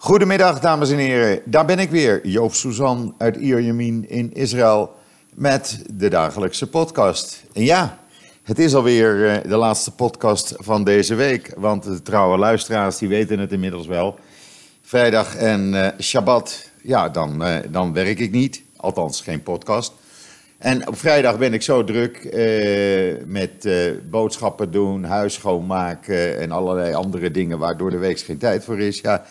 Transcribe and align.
Goedemiddag, 0.00 0.60
dames 0.60 0.90
en 0.90 0.98
heren. 0.98 1.40
Daar 1.44 1.64
ben 1.64 1.78
ik 1.78 1.90
weer, 1.90 2.26
Joop 2.26 2.54
Suzan 2.54 3.14
uit 3.16 3.36
Ierjemien 3.36 4.08
in 4.08 4.34
Israël 4.34 4.94
met 5.34 5.82
de 5.92 6.08
dagelijkse 6.08 6.66
podcast. 6.66 7.44
En 7.52 7.64
ja, 7.64 7.98
het 8.42 8.58
is 8.58 8.74
alweer 8.74 9.28
eh, 9.28 9.50
de 9.50 9.56
laatste 9.56 9.90
podcast 9.90 10.54
van 10.56 10.84
deze 10.84 11.14
week, 11.14 11.52
want 11.56 11.82
de 11.82 12.02
trouwe 12.02 12.38
luisteraars 12.38 12.98
die 12.98 13.08
weten 13.08 13.38
het 13.38 13.52
inmiddels 13.52 13.86
wel. 13.86 14.18
Vrijdag 14.82 15.36
en 15.36 15.72
uh, 15.72 15.88
Shabbat, 16.00 16.70
ja, 16.82 17.08
dan, 17.08 17.42
uh, 17.42 17.56
dan 17.70 17.92
werk 17.92 18.18
ik 18.18 18.30
niet, 18.30 18.62
althans 18.76 19.20
geen 19.20 19.42
podcast. 19.42 19.92
En 20.58 20.88
op 20.88 20.98
vrijdag 20.98 21.38
ben 21.38 21.54
ik 21.54 21.62
zo 21.62 21.84
druk 21.84 22.36
met 23.26 23.68
boodschappen 24.10 24.70
doen, 24.70 25.04
huis 25.04 25.34
schoonmaken 25.34 26.38
en 26.38 26.50
allerlei 26.50 26.94
andere 26.94 27.30
dingen 27.30 27.58
waar 27.58 27.76
door 27.76 27.90
de 27.90 27.98
week 27.98 28.20
geen 28.20 28.38
tijd 28.38 28.64
voor 28.64 28.80
is. 28.80 29.00
Ja, 29.00 29.24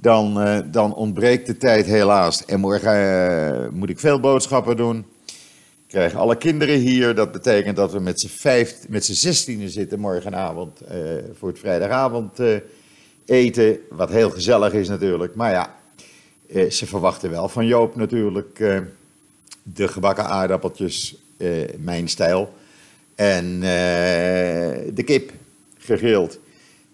dan, 0.00 0.46
uh, 0.46 0.58
dan 0.66 0.94
ontbreekt 0.94 1.46
de 1.46 1.56
tijd 1.56 1.86
helaas. 1.86 2.44
En 2.44 2.60
morgen 2.60 2.94
uh, 2.94 3.68
moet 3.70 3.90
ik 3.90 3.98
veel 3.98 4.20
boodschappen 4.20 4.76
doen. 4.76 4.98
Ik 5.26 5.96
krijg 5.96 6.14
alle 6.14 6.36
kinderen 6.36 6.78
hier. 6.78 7.14
Dat 7.14 7.32
betekent 7.32 7.76
dat 7.76 7.92
we 7.92 7.98
met 7.98 8.20
z'n 8.20 8.28
vijf, 8.28 8.76
met 8.88 9.04
zestienen 9.04 9.70
zitten 9.70 10.00
morgenavond 10.00 10.80
uh, 10.82 10.88
voor 11.38 11.48
het 11.48 11.58
vrijdagavond 11.58 12.38
eten. 13.24 13.78
Wat 13.90 14.10
heel 14.10 14.30
gezellig 14.30 14.72
is 14.72 14.88
natuurlijk. 14.88 15.34
Maar 15.34 15.50
ja, 15.50 15.74
ze 16.70 16.86
verwachten 16.86 17.30
wel 17.30 17.48
van 17.48 17.66
Joop 17.66 17.96
natuurlijk 17.96 18.58
de 19.62 19.88
gebakken 19.88 20.24
aardappeltjes, 20.24 21.16
mijn 21.78 22.08
stijl. 22.08 22.52
En 23.14 23.60
de 24.94 25.02
kip 25.04 25.32
gegrild. 25.78 26.38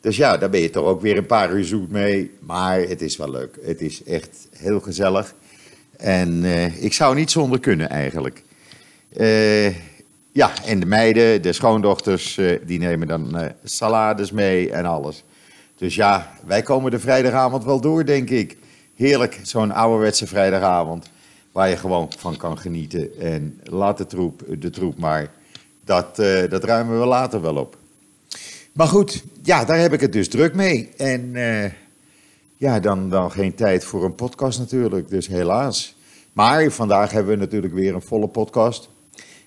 Dus 0.06 0.16
ja, 0.16 0.36
daar 0.36 0.50
ben 0.50 0.60
je 0.60 0.70
toch 0.70 0.84
ook 0.84 1.00
weer 1.00 1.16
een 1.16 1.26
paar 1.26 1.52
uur 1.52 1.64
zoet 1.64 1.90
mee. 1.90 2.30
Maar 2.40 2.80
het 2.80 3.02
is 3.02 3.16
wel 3.16 3.30
leuk. 3.30 3.58
Het 3.62 3.80
is 3.80 4.02
echt 4.02 4.48
heel 4.56 4.80
gezellig. 4.80 5.34
En 5.96 6.44
uh, 6.44 6.82
ik 6.82 6.92
zou 6.92 7.14
niet 7.14 7.30
zonder 7.30 7.60
kunnen 7.60 7.88
eigenlijk. 7.88 8.42
Uh, 9.16 9.66
ja, 10.32 10.64
en 10.64 10.80
de 10.80 10.86
meiden, 10.86 11.42
de 11.42 11.52
schoondochters, 11.52 12.36
uh, 12.36 12.58
die 12.66 12.78
nemen 12.78 13.06
dan 13.06 13.52
salades 13.64 14.30
mee 14.30 14.70
en 14.70 14.84
alles. 14.84 15.24
Dus 15.76 15.94
ja, 15.94 16.32
wij 16.44 16.62
komen 16.62 16.90
de 16.90 17.00
vrijdagavond 17.00 17.64
wel 17.64 17.80
door, 17.80 18.04
denk 18.04 18.30
ik. 18.30 18.56
Heerlijk, 18.94 19.40
zo'n 19.42 19.72
ouderwetse 19.72 20.26
vrijdagavond. 20.26 21.10
Waar 21.52 21.68
je 21.68 21.76
gewoon 21.76 22.12
van 22.18 22.36
kan 22.36 22.58
genieten. 22.58 23.18
En 23.20 23.60
laat 23.64 23.98
de 23.98 24.06
troep, 24.06 24.42
de 24.58 24.70
troep 24.70 24.98
maar. 24.98 25.30
Dat, 25.84 26.16
dat 26.48 26.64
ruimen 26.64 27.00
we 27.00 27.06
later 27.06 27.40
wel 27.40 27.56
op. 27.56 27.76
Maar 28.76 28.86
goed, 28.86 29.24
ja, 29.42 29.64
daar 29.64 29.78
heb 29.78 29.92
ik 29.92 30.00
het 30.00 30.12
dus 30.12 30.28
druk 30.28 30.54
mee. 30.54 30.88
En 30.96 31.30
uh, 31.34 31.64
ja, 32.56 32.80
dan, 32.80 33.10
dan 33.10 33.30
geen 33.30 33.54
tijd 33.54 33.84
voor 33.84 34.04
een 34.04 34.14
podcast 34.14 34.58
natuurlijk, 34.58 35.08
dus 35.08 35.26
helaas. 35.26 35.96
Maar 36.32 36.70
vandaag 36.70 37.10
hebben 37.10 37.32
we 37.32 37.38
natuurlijk 37.38 37.74
weer 37.74 37.94
een 37.94 38.02
volle 38.02 38.28
podcast. 38.28 38.88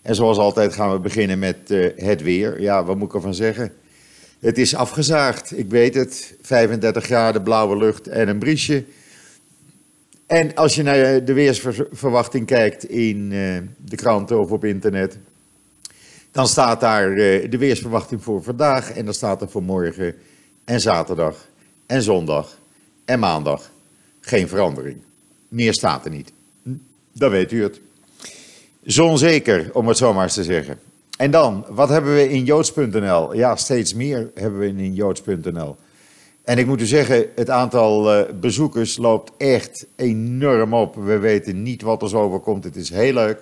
En 0.01 0.15
zoals 0.15 0.37
altijd 0.37 0.73
gaan 0.73 0.91
we 0.91 0.99
beginnen 0.99 1.39
met 1.39 1.57
uh, 1.67 1.89
het 1.95 2.21
weer. 2.21 2.61
Ja, 2.61 2.83
wat 2.83 2.97
moet 2.97 3.07
ik 3.07 3.13
ervan 3.13 3.33
zeggen? 3.33 3.71
Het 4.39 4.57
is 4.57 4.75
afgezaagd, 4.75 5.57
ik 5.57 5.69
weet 5.69 5.93
het. 5.93 6.35
35 6.41 7.03
graden, 7.03 7.43
blauwe 7.43 7.77
lucht 7.77 8.07
en 8.07 8.27
een 8.27 8.39
briesje. 8.39 8.83
En 10.27 10.55
als 10.55 10.75
je 10.75 10.83
naar 10.83 11.25
de 11.25 11.33
weersverwachting 11.33 12.45
kijkt 12.45 12.83
in 12.83 13.31
uh, 13.31 13.57
de 13.77 13.95
kranten 13.95 14.39
of 14.39 14.51
op 14.51 14.65
internet, 14.65 15.17
dan 16.31 16.47
staat 16.47 16.79
daar 16.79 17.09
uh, 17.09 17.51
de 17.51 17.57
weersverwachting 17.57 18.23
voor 18.23 18.43
vandaag 18.43 18.91
en 18.91 19.05
dan 19.05 19.13
staat 19.13 19.41
er 19.41 19.49
voor 19.49 19.63
morgen 19.63 20.15
en 20.63 20.81
zaterdag 20.81 21.47
en 21.85 22.01
zondag 22.01 22.57
en 23.05 23.19
maandag 23.19 23.71
geen 24.19 24.47
verandering. 24.47 24.97
Meer 25.47 25.73
staat 25.73 26.05
er 26.05 26.11
niet. 26.11 26.31
Dan 27.11 27.29
weet 27.29 27.51
u 27.51 27.63
het. 27.63 27.79
Zonzeker, 28.83 29.69
om 29.73 29.87
het 29.87 29.97
zo 29.97 30.13
maar 30.13 30.23
eens 30.23 30.33
te 30.33 30.43
zeggen. 30.43 30.79
En 31.17 31.31
dan, 31.31 31.65
wat 31.69 31.89
hebben 31.89 32.15
we 32.15 32.29
in 32.29 32.43
joods.nl? 32.43 33.33
Ja, 33.33 33.55
steeds 33.55 33.93
meer 33.93 34.31
hebben 34.33 34.59
we 34.59 34.67
in 34.67 34.93
joods.nl. 34.93 35.75
En 36.43 36.57
ik 36.57 36.65
moet 36.65 36.81
u 36.81 36.85
zeggen, 36.85 37.25
het 37.35 37.49
aantal 37.49 38.19
uh, 38.19 38.25
bezoekers 38.39 38.97
loopt 38.97 39.31
echt 39.37 39.85
enorm 39.95 40.73
op. 40.73 40.95
We 40.95 41.17
weten 41.17 41.63
niet 41.63 41.81
wat 41.81 42.01
er 42.01 42.09
zo 42.09 42.21
overkomt. 42.21 42.63
Het 42.63 42.75
is 42.75 42.89
heel 42.89 43.13
leuk. 43.13 43.41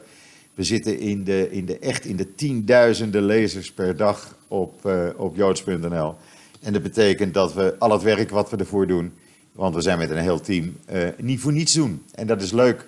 We 0.57 0.63
zitten 0.63 0.99
in 0.99 1.23
de, 1.23 1.51
in 1.51 1.65
de, 1.65 1.79
echt 1.79 2.05
in 2.05 2.15
de 2.15 2.35
tienduizenden 2.35 3.23
lezers 3.23 3.71
per 3.71 3.97
dag 3.97 4.35
op, 4.47 4.85
uh, 4.85 5.09
op 5.17 5.35
joods.nl. 5.35 6.15
En 6.61 6.73
dat 6.73 6.83
betekent 6.83 7.33
dat 7.33 7.53
we 7.53 7.75
al 7.79 7.91
het 7.91 8.01
werk 8.01 8.29
wat 8.29 8.49
we 8.49 8.57
ervoor 8.57 8.87
doen, 8.87 9.13
want 9.51 9.75
we 9.75 9.81
zijn 9.81 9.97
met 9.97 10.09
een 10.09 10.17
heel 10.17 10.39
team, 10.39 10.77
uh, 10.93 11.07
niet 11.17 11.39
voor 11.39 11.51
niets 11.51 11.73
doen. 11.73 12.03
En 12.13 12.27
dat 12.27 12.41
is 12.41 12.51
leuk. 12.51 12.85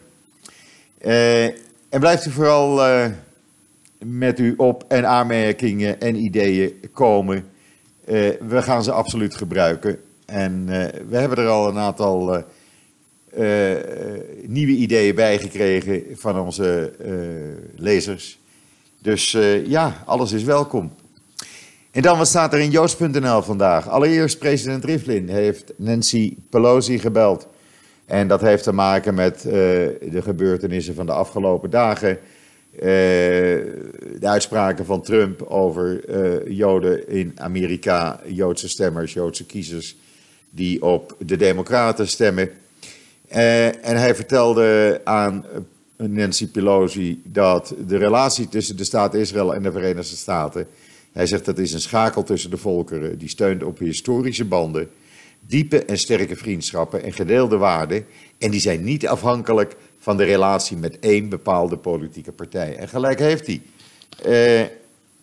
Uh, 1.06 1.46
en 1.90 2.00
blijft 2.00 2.26
u 2.26 2.32
vooral 2.32 2.82
met 3.98 4.40
u 4.40 4.54
op 4.58 4.86
en 4.88 5.08
aanmerkingen 5.08 6.02
en 6.02 6.16
ideeën 6.16 6.74
komen. 6.94 7.46
we 8.40 8.62
gaan 8.62 8.84
ze 8.84 8.92
absoluut 8.92 9.36
gebruiken. 9.36 10.00
En 10.26 10.66
we 11.10 11.18
hebben 11.18 11.38
er 11.38 11.48
al 11.48 11.68
een 11.68 11.78
aantal 11.78 12.44
uh, 13.38 13.76
nieuwe 14.46 14.72
ideeën 14.72 15.16
bijgekregen 15.16 16.04
van 16.14 16.40
onze 16.40 16.94
uh, 17.06 17.12
lezers. 17.76 18.40
Dus 19.02 19.34
uh, 19.34 19.66
ja, 19.66 20.04
alles 20.06 20.32
is 20.32 20.44
welkom. 20.44 20.92
En 21.92 22.02
dan, 22.02 22.18
wat 22.18 22.28
staat 22.28 22.54
er 22.54 22.60
in 22.60 22.70
joost.nl 22.70 23.42
vandaag? 23.42 23.90
Allereerst, 23.90 24.40
president 24.40 24.86
Rivlin 24.86 25.30
heeft 25.30 25.74
Nancy 25.76 26.36
Pelosi 26.50 27.00
gebeld. 27.00 27.48
En 28.06 28.28
dat 28.28 28.42
heeft 28.42 28.64
te 28.64 28.74
maken 28.74 29.14
met 29.14 29.42
de 29.42 30.20
gebeurtenissen 30.22 30.96
van 30.96 31.06
de 31.06 31.12
afgelopen 31.12 31.70
dagen. 31.70 32.20
de 32.72 34.20
uitspraken 34.22 34.86
van 34.86 35.02
Trump 35.02 35.42
over 35.42 36.12
Joden 36.52 37.10
in 37.10 37.34
Amerika, 37.36 38.22
Joodse 38.26 38.70
stemmers, 38.70 39.14
Joodse 39.14 39.46
kiezers, 39.46 39.96
die 40.50 40.82
op 40.82 41.16
de 41.26 41.38
Democraten 41.38 42.08
stemmen. 42.08 42.50
Uh, 43.36 43.86
en 43.86 43.98
hij 43.98 44.16
vertelde 44.16 45.02
aan 45.04 45.46
Nancy 45.98 46.48
Pelosi 46.48 47.22
dat 47.26 47.76
de 47.88 47.98
relatie 47.98 48.48
tussen 48.48 48.78
de 48.78 48.84
staat 48.84 49.14
Israël 49.14 49.56
en 49.56 49.64
de 49.64 49.72
Verenigde 49.72 50.16
Staten. 50.16 50.68
Hij 51.12 51.26
zegt 51.26 51.46
dat 51.46 51.58
is 51.58 51.74
een 51.74 51.80
schakel 51.80 52.24
tussen 52.24 52.50
de 52.50 52.58
volkeren. 52.58 53.18
Die 53.18 53.30
steunt 53.30 53.64
op 53.64 53.80
historische 53.80 54.46
banden, 54.46 54.90
diepe 55.40 55.86
en 55.86 55.98
sterke 55.98 56.36
vriendschappen 56.36 57.04
en 57.04 57.14
gedeelde 57.14 57.58
waarden. 57.58 58.06
En 58.38 58.52
die 58.52 58.60
zijn 58.60 58.84
niet 58.84 59.08
afhankelijk 59.08 59.76
van 60.00 60.18
de 60.18 60.24
relatie 60.24 60.78
met 60.78 61.00
één 61.00 61.30
bepaalde 61.30 61.78
politieke 61.78 62.32
partij. 62.32 62.76
En 62.76 62.88
gelijk 62.88 63.20
heeft 63.20 63.48
hij. 63.48 63.62
Uh, 64.26 64.68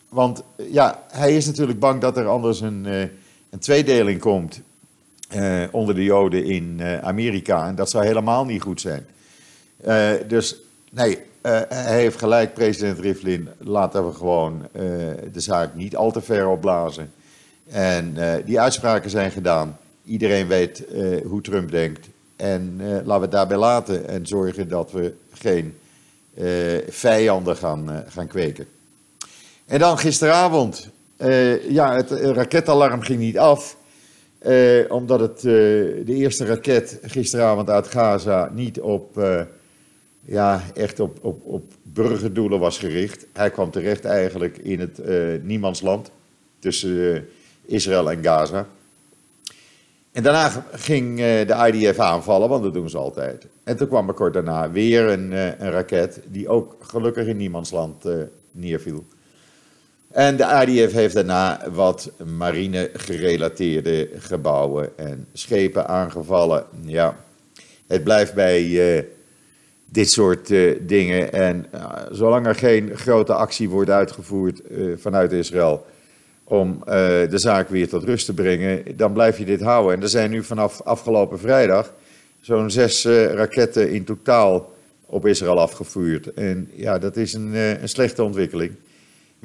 want 0.09 0.43
ja, 0.71 1.07
hij 1.11 1.37
is 1.37 1.47
natuurlijk 1.47 1.79
bang 1.79 2.01
dat 2.01 2.17
er 2.17 2.27
anders 2.27 2.61
een, 2.61 2.85
een 3.51 3.59
tweedeling 3.59 4.21
komt 4.21 4.61
uh, 5.35 5.63
onder 5.71 5.95
de 5.95 6.05
Joden 6.05 6.45
in 6.45 6.77
uh, 6.81 6.99
Amerika. 6.99 7.67
En 7.67 7.75
dat 7.75 7.91
zou 7.91 8.07
helemaal 8.07 8.45
niet 8.45 8.63
goed 8.63 8.81
zijn. 8.81 9.07
Uh, 9.87 10.11
dus 10.29 10.57
nee, 10.91 11.19
hij 11.69 11.99
heeft 11.99 12.19
gelijk, 12.19 12.55
president 12.55 12.99
Rivlin. 12.99 13.49
Laten 13.59 14.07
we 14.07 14.15
gewoon 14.15 14.69
de 15.33 15.41
zaak 15.41 15.75
niet 15.75 15.97
al 15.97 16.11
te 16.11 16.21
ver 16.21 16.49
opblazen. 16.49 17.13
En 17.71 18.17
die 18.45 18.61
uitspraken 18.61 19.11
zijn 19.11 19.31
gedaan. 19.31 19.79
Iedereen 20.05 20.47
weet 20.47 20.85
hoe 21.25 21.41
Trump 21.41 21.71
denkt. 21.71 22.09
En 22.37 22.81
laten 22.81 23.15
we 23.15 23.21
het 23.21 23.31
daarbij 23.31 23.57
laten 23.57 24.09
en 24.09 24.27
zorgen 24.27 24.69
dat 24.69 24.93
we 24.93 25.15
geen 25.33 25.79
vijanden 26.89 27.57
gaan, 27.57 28.05
gaan 28.09 28.27
kweken. 28.27 28.67
En 29.67 29.79
dan 29.79 29.99
gisteravond. 29.99 30.89
ja, 31.69 31.95
het 31.95 32.11
raketalarm 32.11 33.01
ging 33.01 33.19
niet 33.19 33.39
af. 33.39 33.77
Uh, 34.43 34.91
omdat 34.93 35.21
het, 35.21 35.37
uh, 35.37 35.53
de 36.07 36.15
eerste 36.15 36.45
raket 36.45 36.99
gisteravond 37.03 37.71
uit 37.71 37.87
Gaza 37.87 38.51
niet 38.55 38.81
op, 38.81 39.19
uh, 39.19 39.41
ja, 40.21 40.63
echt 40.75 41.01
op, 41.01 41.19
op, 41.25 41.45
op 41.45 41.73
burgerdoelen 41.83 42.59
was 42.59 42.79
gericht. 42.79 43.27
Hij 43.33 43.51
kwam 43.51 43.71
terecht 43.71 44.05
eigenlijk 44.05 44.59
in 44.59 44.81
het 44.81 45.01
niemandsland 45.45 46.11
tussen 46.59 47.29
Israël 47.65 48.11
en 48.11 48.23
Gaza. 48.23 48.67
En 50.13 50.23
daarna 50.23 50.67
ging 50.73 51.17
de 51.19 51.71
IDF 51.73 51.99
aanvallen, 51.99 52.49
want 52.49 52.63
dat 52.63 52.75
doen 52.75 52.91
ze 52.91 52.99
altijd. 52.99 53.47
En 53.65 53.77
toen 53.77 53.89
kwam 53.89 54.09
er 54.09 54.15
kort 54.15 54.33
daarna 54.33 54.71
weer 54.71 55.05
een, 55.09 55.33
een 55.33 55.71
raket 55.71 56.21
die 56.27 56.49
ook 56.49 56.77
gelukkig 56.81 57.27
in 57.27 57.37
niemandsland 57.37 58.05
neerviel. 58.51 59.05
En 60.11 60.37
de 60.37 60.47
ADF 60.47 60.93
heeft 60.93 61.15
daarna 61.15 61.61
wat 61.73 62.11
marine-gerelateerde 62.25 64.09
gebouwen 64.19 64.99
en 64.99 65.27
schepen 65.33 65.89
aangevallen. 65.89 66.65
Ja, 66.85 67.17
het 67.87 68.05
blijft 68.05 68.35
bij 68.35 68.65
uh, 68.65 69.03
dit 69.85 70.11
soort 70.11 70.51
uh, 70.51 70.77
dingen. 70.81 71.33
En 71.33 71.67
uh, 71.75 71.93
zolang 72.11 72.47
er 72.47 72.55
geen 72.55 72.97
grote 72.97 73.35
actie 73.35 73.69
wordt 73.69 73.91
uitgevoerd 73.91 74.61
vanuit 74.97 75.33
Israël, 75.33 75.87
om 76.45 76.83
de 76.85 77.29
zaak 77.39 77.69
weer 77.69 77.89
tot 77.89 78.05
rust 78.05 78.27
te 78.27 78.35
brengen, 78.35 78.97
dan 78.97 79.13
blijf 79.13 79.39
je 79.39 79.45
dit 79.45 79.61
houden. 79.61 79.95
En 79.95 80.03
er 80.03 80.09
zijn 80.09 80.31
nu 80.31 80.45
vanaf 80.45 80.83
afgelopen 80.83 81.39
vrijdag 81.39 81.93
zo'n 82.41 82.71
zes 82.71 83.05
raketten 83.05 83.91
in 83.91 84.05
totaal 84.05 84.73
op 85.07 85.27
Israël 85.27 85.61
afgevuurd. 85.61 86.33
En 86.35 86.71
ja, 86.75 86.99
dat 86.99 87.17
is 87.17 87.33
een, 87.33 87.55
een 87.55 87.89
slechte 87.89 88.23
ontwikkeling. 88.23 88.73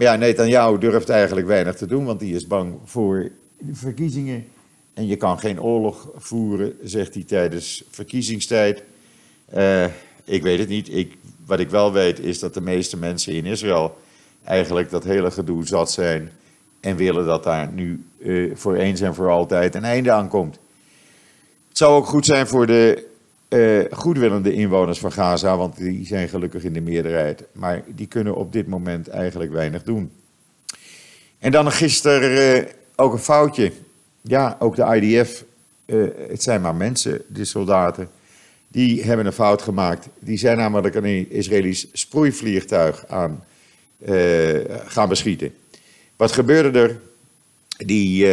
Ja, 0.01 0.15
Netanyahu 0.15 0.77
durft 0.77 1.09
eigenlijk 1.09 1.48
weinig 1.48 1.75
te 1.75 1.86
doen, 1.86 2.06
want 2.06 2.19
die 2.19 2.36
is 2.36 2.48
bang 2.48 2.74
voor 2.86 3.30
verkiezingen. 3.71 4.45
En 4.94 5.07
je 5.07 5.15
kan 5.15 5.39
geen 5.39 5.62
oorlog 5.62 6.09
voeren, 6.15 6.74
zegt 6.83 7.13
hij 7.13 7.24
tijdens 7.24 7.83
verkiezingstijd. 7.89 8.83
Uh, 9.57 9.86
ik 10.24 10.42
weet 10.42 10.59
het 10.59 10.68
niet. 10.68 10.94
Ik, 10.94 11.18
wat 11.45 11.59
ik 11.59 11.69
wel 11.69 11.94
weet 11.94 12.19
is 12.19 12.39
dat 12.39 12.53
de 12.53 12.62
meeste 12.62 12.98
mensen 12.98 13.33
in 13.33 13.45
Israël 13.45 13.98
eigenlijk 14.44 14.89
dat 14.89 15.03
hele 15.03 15.31
gedoe 15.31 15.68
zat 15.68 15.92
zijn. 15.92 16.31
En 16.80 16.95
willen 16.95 17.25
dat 17.25 17.44
daar 17.44 17.71
nu 17.71 18.06
uh, 18.18 18.56
voor 18.56 18.75
eens 18.75 19.01
en 19.01 19.15
voor 19.15 19.30
altijd 19.30 19.75
een 19.75 19.83
einde 19.83 20.12
aan 20.12 20.27
komt. 20.27 20.59
Het 21.68 21.77
zou 21.77 21.94
ook 21.94 22.06
goed 22.06 22.25
zijn 22.25 22.47
voor 22.47 22.68
de 22.68 23.07
uh, 23.53 23.86
goedwillende 23.92 24.53
inwoners 24.53 25.00
van 25.00 25.12
Gaza, 25.12 25.57
want 25.57 25.77
die 25.77 26.06
zijn 26.06 26.30
gelukkig 26.30 26.63
in 26.63 26.74
de 26.74 26.81
meerderheid. 26.81 27.44
Maar 27.51 27.83
die 27.95 28.07
kunnen 28.07 28.36
op 28.36 28.53
dit 28.53 28.68
moment 28.68 29.07
eigenlijk 29.07 29.51
weinig 29.51 29.83
doen. 29.83 30.12
En 31.39 31.51
dan 31.51 31.71
gisteren 31.71 32.57
uh, 32.57 32.69
ook 32.95 33.13
een 33.13 33.19
foutje. 33.19 33.71
Ja, 34.21 34.56
ook 34.59 34.75
de 34.75 35.00
IDF, 35.01 35.44
uh, 35.86 36.07
het 36.27 36.44
zijn 36.44 36.62
maar 36.62 36.75
mensen, 36.75 37.21
die 37.27 37.45
soldaten, 37.45 38.09
die 38.68 39.03
hebben 39.03 39.25
een 39.25 39.31
fout 39.31 39.62
gemaakt. 39.62 40.07
Die 40.19 40.38
zijn 40.38 40.57
namelijk 40.57 40.95
een 40.95 41.31
Israëlisch 41.31 41.88
sproeivliegtuig 41.94 43.07
aan 43.07 43.44
gaan 44.86 45.09
beschieten. 45.09 45.54
Wat 46.15 46.31
gebeurde 46.31 46.80
er? 46.80 47.00
Die 47.77 48.27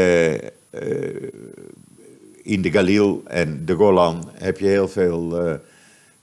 in 2.49 2.63
de 2.63 2.71
Galil 2.71 3.23
en 3.27 3.63
de 3.65 3.75
Golan 3.75 4.31
heb 4.33 4.59
je 4.59 4.67
heel 4.67 4.89
veel 4.89 5.47
uh, 5.47 5.55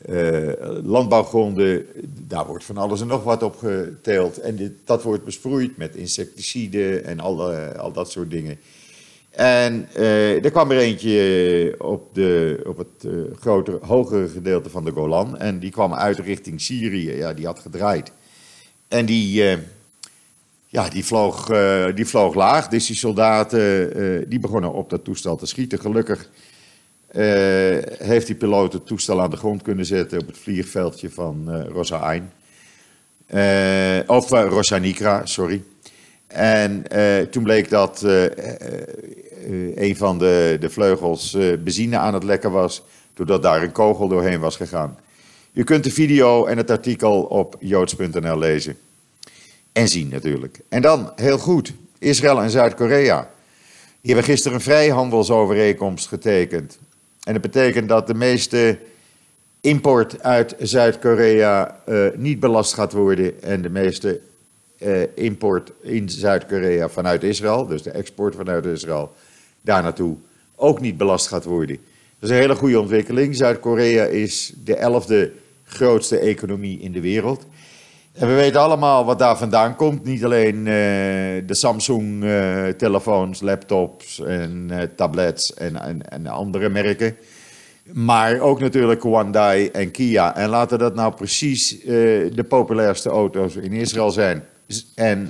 uh, 0.10 0.54
landbouwgronden. 0.84 1.86
Daar 2.28 2.46
wordt 2.46 2.64
van 2.64 2.78
alles 2.78 3.02
en 3.02 3.08
nog 3.08 3.24
wat 3.24 3.44
op 3.44 3.56
geteeld. 3.56 4.40
En 4.40 4.56
dit, 4.56 4.72
dat 4.86 5.04
wordt 5.04 5.26
besproeid 5.26 5.78
met 5.78 5.96
insecticiden 5.96 7.06
en 7.06 7.20
al, 7.20 7.54
uh, 7.54 7.72
al 7.72 7.92
dat 7.92 8.12
soort 8.12 8.32
dingen. 8.32 8.58
En 9.32 9.88
er 10.44 10.52
kwam 10.52 10.72
er 10.72 10.78
eentje 10.78 11.76
op, 11.78 12.10
de, 12.14 12.62
op 12.68 12.78
het 12.78 13.14
grotere, 13.40 13.80
hogere 13.82 14.28
gedeelte 14.28 14.70
van 14.70 14.86
de 14.86 14.92
Golan. 14.92 15.38
En 15.38 15.60
die 15.60 15.72
kwam 15.72 15.94
uit 15.94 16.20
richting 16.20 16.62
Syrië. 16.62 17.12
Ja, 17.12 17.34
die 17.34 17.46
had 17.46 17.60
gedraaid. 17.60 18.12
En 18.88 19.06
die 19.06 19.44
ja, 20.76 20.90
die 20.90 21.06
vloog, 21.06 21.50
uh, 21.50 21.86
die 21.96 22.06
vloog 22.06 22.36
laag. 22.36 22.68
Dus 22.68 22.88
die 22.88 22.96
soldaten 22.96 23.98
uh, 23.98 24.26
die 24.28 24.40
begonnen 24.40 24.74
op 24.74 24.90
dat 24.90 25.04
toestel 25.04 25.36
te 25.36 25.46
schieten. 25.46 25.80
Gelukkig 25.80 26.30
uh, 27.12 27.22
heeft 27.98 28.28
die 28.28 28.36
piloot 28.36 28.74
het 28.74 28.86
toestel 28.86 29.22
aan 29.22 29.30
de 29.30 29.38
grond 29.38 29.62
kunnen 29.62 29.86
zetten 29.86 30.20
op 30.20 30.28
het 30.28 30.38
vliegveldje 30.38 31.10
van 31.10 31.64
Rosa 31.68 31.98
Ain. 31.98 32.32
of 34.08 34.30
Rosa 34.30 35.26
sorry. 35.26 35.64
En 36.28 36.84
toen 37.32 37.44
bleek 37.44 37.70
dat 37.70 38.02
een 39.76 39.96
van 39.96 40.20
de, 40.20 40.58
de 40.60 40.70
vleugels 40.70 41.38
benzine 41.64 41.98
aan 41.98 42.14
het 42.14 42.24
lekken 42.24 42.52
was, 42.52 42.84
doordat 43.14 43.44
daar 43.44 43.64
een 43.64 43.72
kogel 43.72 44.08
doorheen 44.08 44.40
was 44.40 44.56
gegaan. 44.56 44.98
U 45.54 45.64
kunt 45.64 45.84
de 45.84 45.92
video 45.92 46.46
en 46.46 46.58
het 46.58 46.72
artikel 46.72 47.22
op 47.22 47.56
joods.nl 47.60 48.38
lezen. 48.38 48.78
En 49.76 49.88
zien 49.88 50.08
natuurlijk. 50.08 50.60
En 50.70 50.82
dan, 50.82 51.12
heel 51.16 51.38
goed, 51.38 51.74
Israël 52.00 52.42
en 52.42 52.50
Zuid-Korea. 52.50 53.30
Die 54.02 54.14
hebben 54.14 54.24
gisteren 54.24 54.58
een 54.58 54.64
vrijhandelsovereenkomst 54.64 56.08
getekend. 56.08 56.78
En 57.24 57.34
dat 57.34 57.42
betekent 57.42 57.90
dat 57.90 58.08
de 58.08 58.14
meeste 58.14 58.78
import 59.62 60.24
uit 60.24 60.56
Zuid-Korea 60.60 61.82
uh, 61.90 62.08
niet 62.16 62.40
belast 62.40 62.74
gaat 62.74 62.92
worden. 62.92 63.44
En 63.44 63.62
de 63.62 63.70
meeste 63.70 64.20
uh, 64.78 65.02
import 65.14 65.72
in 65.82 66.10
Zuid-Korea 66.10 66.90
vanuit 66.90 67.24
Israël, 67.24 67.66
dus 67.66 67.82
de 67.82 67.92
export 67.92 68.36
vanuit 68.36 68.66
Israël, 68.66 69.14
daar 69.62 69.84
naartoe 69.84 70.16
ook 70.56 70.82
niet 70.82 70.98
belast 70.98 71.28
gaat 71.28 71.46
worden. 71.46 71.76
Dat 72.20 72.30
is 72.30 72.36
een 72.36 72.42
hele 72.42 72.56
goede 72.56 72.80
ontwikkeling. 72.80 73.36
Zuid-Korea 73.36 74.04
is 74.04 74.54
de 74.64 74.76
elfde 74.76 75.32
grootste 75.64 76.18
economie 76.18 76.80
in 76.80 76.92
de 76.92 77.02
wereld. 77.02 77.46
En 78.16 78.28
we 78.28 78.34
weten 78.34 78.62
allemaal 78.62 79.06
wat 79.06 79.20
daar 79.20 79.38
vandaan 79.38 79.76
komt. 79.76 80.04
Niet 80.04 80.24
alleen 80.24 80.58
uh, 80.58 80.66
de 80.66 81.44
Samsung-telefoons, 81.48 83.40
uh, 83.40 83.46
laptops 83.46 84.20
en 84.20 84.68
uh, 84.72 84.82
tablets 84.96 85.54
en, 85.54 85.82
en, 85.82 86.10
en, 86.10 86.28
andere 86.28 86.70
merken. 86.70 87.16
Maar 87.84 88.40
ook 88.40 88.60
natuurlijk 88.60 89.04
Hyundai 89.04 89.68
en 89.68 89.92
Kia. 89.92 90.36
En 90.36 90.50
laten 90.50 90.80
dat 90.80 90.96
nou 90.96 91.14
precies 91.14 91.80
de 91.80 92.46
populairste 92.48 93.10
auto's 93.10 93.56
in 93.56 93.72
Israël 93.72 94.12
zijn. 94.12 94.44
En 94.96 95.30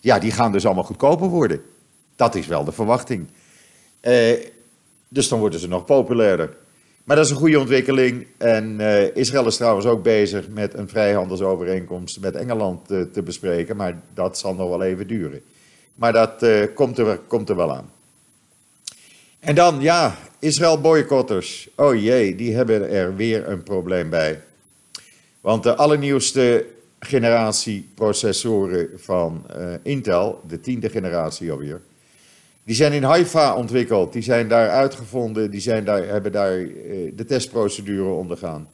ja, 0.00 0.18
die 0.18 0.30
gaan 0.32 0.52
dus 0.52 0.66
allemaal 0.66 0.84
goedkoper 0.84 1.28
worden. 1.28 1.60
Dat 2.16 2.34
is 2.34 2.46
wel 2.46 2.64
de 2.64 2.72
verwachting. 2.72 3.28
dus 5.08 5.28
dan 5.28 5.38
worden 5.38 5.60
ze 5.60 5.68
nog 5.68 5.84
populairder. 5.84 6.56
Maar 7.06 7.16
dat 7.16 7.24
is 7.24 7.30
een 7.30 7.36
goede 7.36 7.58
ontwikkeling. 7.60 8.26
En 8.36 8.80
uh, 8.80 9.16
Israël 9.16 9.46
is 9.46 9.56
trouwens 9.56 9.86
ook 9.86 10.02
bezig 10.02 10.48
met 10.48 10.74
een 10.74 10.88
vrijhandelsovereenkomst 10.88 12.20
met 12.20 12.34
Engeland 12.34 12.90
uh, 12.90 13.02
te 13.02 13.22
bespreken. 13.22 13.76
Maar 13.76 14.02
dat 14.14 14.38
zal 14.38 14.54
nog 14.54 14.68
wel 14.68 14.82
even 14.82 15.06
duren. 15.06 15.40
Maar 15.94 16.12
dat 16.12 16.42
uh, 16.42 16.64
komt, 16.74 16.98
er, 16.98 17.18
komt 17.26 17.48
er 17.48 17.56
wel 17.56 17.74
aan. 17.74 17.90
En 19.40 19.54
dan, 19.54 19.80
ja, 19.80 20.16
Israël 20.38 20.80
boycotters. 20.80 21.68
Oh 21.74 22.02
jee, 22.02 22.34
die 22.34 22.54
hebben 22.54 22.90
er 22.90 23.16
weer 23.16 23.48
een 23.48 23.62
probleem 23.62 24.10
bij. 24.10 24.40
Want 25.40 25.62
de 25.62 25.76
allernieuwste 25.76 26.66
generatie 27.00 27.88
processoren 27.94 28.88
van 28.96 29.46
Intel, 29.82 30.40
de 30.48 30.60
tiende 30.60 30.88
generatie 30.88 31.52
alweer 31.52 31.80
die 32.66 32.74
zijn 32.74 32.92
in 32.92 33.02
Haifa 33.02 33.54
ontwikkeld, 33.54 34.12
die 34.12 34.22
zijn 34.22 34.48
daar 34.48 34.70
uitgevonden, 34.70 35.50
die 35.50 35.60
zijn 35.60 35.84
daar, 35.84 36.06
hebben 36.06 36.32
daar 36.32 36.58
uh, 36.58 37.12
de 37.14 37.24
testprocedure 37.24 38.08
ondergaan. 38.08 38.68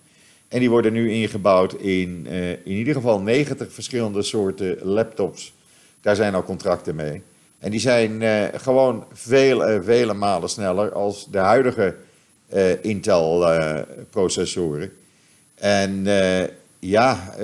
En 0.48 0.58
die 0.58 0.70
worden 0.70 0.92
nu 0.92 1.12
ingebouwd 1.12 1.74
in 1.74 2.26
uh, 2.30 2.50
in 2.50 2.58
ieder 2.64 2.94
geval 2.94 3.20
90 3.20 3.72
verschillende 3.72 4.22
soorten 4.22 4.78
laptops. 4.82 5.54
Daar 6.00 6.16
zijn 6.16 6.34
al 6.34 6.44
contracten 6.44 6.94
mee. 6.94 7.22
En 7.58 7.70
die 7.70 7.80
zijn 7.80 8.20
uh, 8.20 8.44
gewoon 8.54 9.04
vele, 9.12 9.82
vele 9.82 10.14
malen 10.14 10.48
sneller 10.48 10.92
als 10.92 11.26
de 11.30 11.38
huidige 11.38 11.94
Intel-processoren. 12.80 14.92
en 15.54 16.06
ja, 16.78 17.34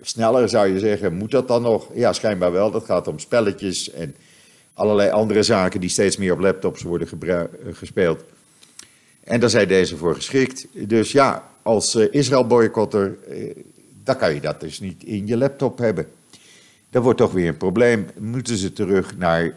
sneller 0.00 0.48
zou 0.48 0.72
je 0.72 0.78
zeggen, 0.78 1.14
moet 1.14 1.30
dat 1.30 1.48
dan 1.48 1.62
nog? 1.62 1.88
Ja, 1.94 2.12
schijnbaar 2.12 2.52
wel. 2.52 2.70
Dat 2.70 2.84
gaat 2.84 3.08
om 3.08 3.18
spelletjes 3.18 3.90
en 3.90 4.14
allerlei 4.74 5.10
andere 5.10 5.42
zaken 5.42 5.80
die 5.80 5.90
steeds 5.90 6.16
meer 6.16 6.32
op 6.32 6.40
laptops 6.40 6.82
worden 6.82 7.08
gespeeld. 7.72 8.24
En 9.24 9.40
daar 9.40 9.50
zijn 9.50 9.68
deze 9.68 9.96
voor 9.96 10.14
geschikt. 10.14 10.66
Dus 10.72 11.12
ja, 11.12 11.50
als 11.62 11.94
uh, 11.94 12.06
Israël-boycotter, 12.10 13.16
uh, 13.28 13.54
dan 14.04 14.16
kan 14.16 14.34
je 14.34 14.40
dat 14.40 14.60
dus 14.60 14.80
niet 14.80 15.04
in 15.04 15.26
je 15.26 15.36
laptop 15.36 15.78
hebben. 15.78 16.06
Dat 16.90 17.02
wordt 17.02 17.18
toch 17.18 17.32
weer 17.32 17.48
een 17.48 17.56
probleem. 17.56 18.06
Moeten 18.18 18.56
ze 18.56 18.72
terug 18.72 19.16
naar 19.16 19.54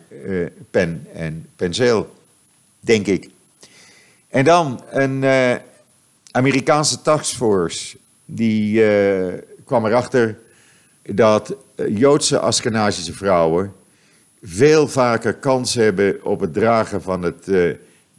pen 0.71 1.07
en 1.13 1.49
penseel, 1.55 2.15
denk 2.79 3.07
ik. 3.07 3.29
En 4.27 4.43
dan 4.43 4.83
een 4.89 5.25
Amerikaanse 6.31 7.01
taskforce, 7.01 7.97
die 8.25 8.83
kwam 9.65 9.85
erachter 9.85 10.37
dat 11.01 11.55
Joodse 11.89 12.39
Askenazische 12.39 13.13
vrouwen 13.13 13.73
veel 14.41 14.87
vaker 14.87 15.33
kans 15.33 15.73
hebben 15.73 16.25
op 16.25 16.39
het 16.39 16.53
dragen 16.53 17.01
van 17.01 17.21
het 17.21 17.47
uh, 17.47 17.73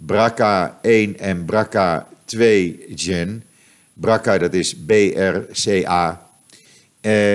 BRCA1 0.06 1.16
en 1.16 1.46
BRCA2 1.46 2.42
gen. 2.94 3.42
BRCA, 3.92 4.38
dat 4.38 4.54
is 4.54 4.76
BRCA. 4.76 6.26
Uh, 7.00 7.34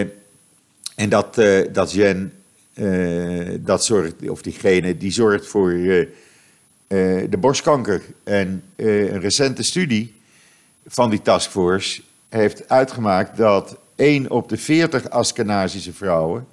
en 0.96 1.10
dat, 1.10 1.38
uh, 1.38 1.68
dat 1.72 1.92
gen, 1.92 2.34
dat 3.60 3.86
zorgt, 3.86 4.30
of 4.30 4.42
die 4.42 4.54
gene, 4.54 4.98
die 4.98 5.12
zorgt 5.12 5.48
voor 5.48 5.72
de 6.88 7.38
borstkanker. 7.40 8.02
En 8.24 8.64
een 8.76 9.20
recente 9.20 9.64
studie 9.64 10.14
van 10.86 11.10
die 11.10 11.22
taskforce 11.22 12.02
heeft 12.30 12.70
uitgemaakt 12.70 13.38
dat 13.38 13.78
1 13.96 14.30
op 14.32 14.50
de 14.50 14.58
40 14.58 15.10
Askenazische 15.10 15.94
vrouwen 15.94 16.48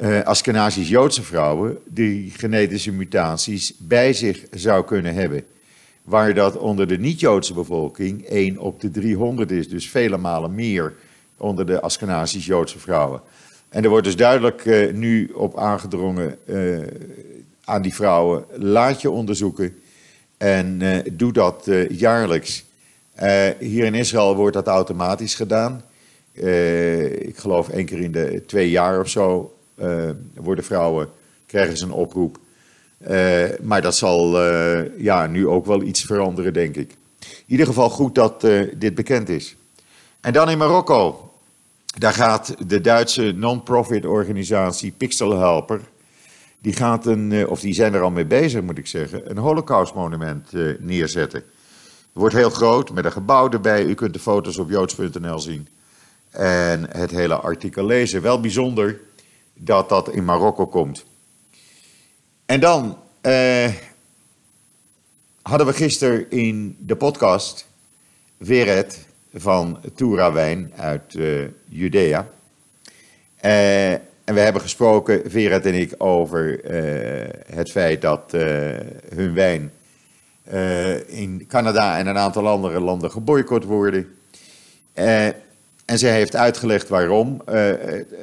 uh, 0.00 0.20
Askenazisch-Joodse 0.20 1.22
vrouwen 1.22 1.78
die 1.84 2.30
genetische 2.30 2.92
mutaties 2.92 3.74
bij 3.78 4.12
zich 4.12 4.46
zou 4.50 4.84
kunnen 4.84 5.14
hebben. 5.14 5.44
Waar 6.02 6.34
dat 6.34 6.56
onder 6.56 6.88
de 6.88 6.98
niet-Joodse 6.98 7.54
bevolking 7.54 8.24
1 8.24 8.58
op 8.58 8.80
de 8.80 8.90
300 8.90 9.50
is, 9.50 9.68
dus 9.68 9.88
vele 9.88 10.16
malen 10.16 10.54
meer 10.54 10.94
onder 11.36 11.66
de 11.66 11.80
Askenazisch-Joodse 11.80 12.78
vrouwen. 12.78 13.20
En 13.68 13.82
er 13.84 13.88
wordt 13.88 14.04
dus 14.04 14.16
duidelijk 14.16 14.64
uh, 14.64 14.92
nu 14.92 15.30
op 15.34 15.58
aangedrongen 15.58 16.38
uh, 16.46 16.78
aan 17.64 17.82
die 17.82 17.94
vrouwen: 17.94 18.44
laat 18.56 19.00
je 19.00 19.10
onderzoeken 19.10 19.76
en 20.36 20.80
doe 21.12 21.32
dat 21.32 21.68
jaarlijks. 21.88 22.64
hier 23.58 23.84
in 23.84 23.94
Israël 23.94 24.36
wordt 24.36 24.54
dat 24.54 24.66
automatisch 24.66 25.34
gedaan. 25.34 25.82
ik 27.18 27.36
geloof 27.36 27.68
één 27.68 27.86
keer 27.86 28.00
in 28.00 28.12
de 28.12 28.42
twee 28.46 28.70
jaar 28.70 29.00
of 29.00 29.08
zo 29.08 29.52
worden 30.34 30.64
vrouwen 30.64 31.08
krijgen 31.46 31.76
ze 31.76 31.84
een 31.84 31.92
oproep. 31.92 32.38
maar 33.62 33.82
dat 33.82 33.94
zal 33.94 34.42
ja, 34.96 35.26
nu 35.26 35.46
ook 35.46 35.66
wel 35.66 35.82
iets 35.82 36.04
veranderen, 36.04 36.52
denk 36.52 36.76
ik. 36.76 36.90
In 37.20 37.46
ieder 37.46 37.66
geval 37.66 37.90
goed 37.90 38.14
dat 38.14 38.40
dit 38.76 38.94
bekend 38.94 39.28
is. 39.28 39.56
En 40.20 40.32
dan 40.32 40.50
in 40.50 40.58
Marokko. 40.58 41.32
Daar 41.98 42.12
gaat 42.12 42.54
de 42.68 42.80
Duitse 42.80 43.32
non-profit 43.32 44.06
organisatie 44.06 44.92
Pixel 44.92 45.38
Helper, 45.38 45.80
die, 46.58 46.72
gaat 46.72 47.06
een, 47.06 47.32
eh, 47.32 47.50
of 47.50 47.60
die 47.60 47.74
zijn 47.74 47.94
er 47.94 48.02
al 48.02 48.10
mee 48.10 48.24
bezig 48.24 48.62
moet 48.62 48.78
ik 48.78 48.86
zeggen, 48.86 49.30
een 49.30 49.38
holocaustmonument 49.38 50.52
neerzetten. 50.78 51.42
Wordt 52.12 52.34
heel 52.34 52.50
groot, 52.50 52.92
met 52.92 53.04
een 53.04 53.12
gebouw 53.12 53.50
erbij. 53.50 53.84
U 53.84 53.94
kunt 53.94 54.12
de 54.12 54.18
foto's 54.18 54.58
op 54.58 54.70
joods.nl 54.70 55.38
zien. 55.38 55.68
En 56.30 56.86
het 56.90 57.10
hele 57.10 57.34
artikel 57.34 57.84
lezen. 57.86 58.22
Wel 58.22 58.40
bijzonder 58.40 59.00
dat 59.54 59.88
dat 59.88 60.10
in 60.10 60.24
Marokko 60.24 60.66
komt. 60.66 61.04
En 62.46 62.60
dan 62.60 62.98
eh, 63.20 63.72
hadden 65.42 65.66
we 65.66 65.72
gisteren 65.72 66.30
in 66.30 66.76
de 66.78 66.96
podcast 66.96 67.66
Weret 68.36 69.06
van 69.34 69.80
Tura 69.94 70.32
wijn 70.32 70.72
uit 70.76 71.14
uh, 71.14 71.48
Judea. 71.68 72.28
Uh, 73.44 73.92
en 74.24 74.34
we 74.34 74.40
hebben 74.40 74.62
gesproken, 74.62 75.30
Verat 75.30 75.64
en 75.64 75.74
ik, 75.74 75.94
over 75.98 76.60
het 77.46 77.70
feit 77.70 78.00
dat 78.00 78.32
hun 79.08 79.34
wijn 79.34 79.72
in 81.06 81.44
Canada 81.48 81.98
en 81.98 82.06
een 82.06 82.18
aantal 82.18 82.48
andere 82.48 82.80
landen 82.80 83.10
geboycott 83.10 83.64
worden. 83.64 84.16
En 85.84 85.98
zij 85.98 86.12
heeft 86.12 86.36
uitgelegd 86.36 86.88
waarom. 86.88 87.42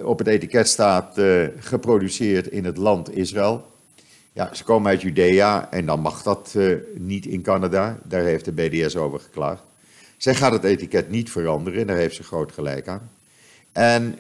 op 0.04 0.18
het 0.18 0.28
etiket 0.28 0.68
staat 0.68 1.22
geproduceerd 1.60 2.48
in 2.48 2.66
het 2.66 2.78
land 2.78 3.16
Israël. 3.16 3.68
Ja, 4.34 4.54
ze 4.54 4.63
komen 4.63 4.89
uit 4.89 5.01
Judea 5.01 5.72
en 5.72 5.86
dan 5.86 6.00
mag 6.00 6.24
dat 6.24 6.56
niet 6.94 7.25
in 7.25 7.42
Canada. 7.42 7.98
Daar 8.04 8.24
heeft 8.24 8.46
de 8.46 8.51
BDS 8.51 8.96
over 8.96 9.20
geklaagd. 9.20 9.63
Zij 10.18 10.36
gaat 10.36 10.51
het 10.51 10.63
etiket 10.63 11.10
niet 11.10 11.32
veranderen, 11.32 11.88
daar 11.88 11.96
heeft 11.96 12.16
ze 12.16 12.24
groot 12.24 12.51
gelijk 12.51 12.88
aan. 12.88 13.10
En 13.72 14.20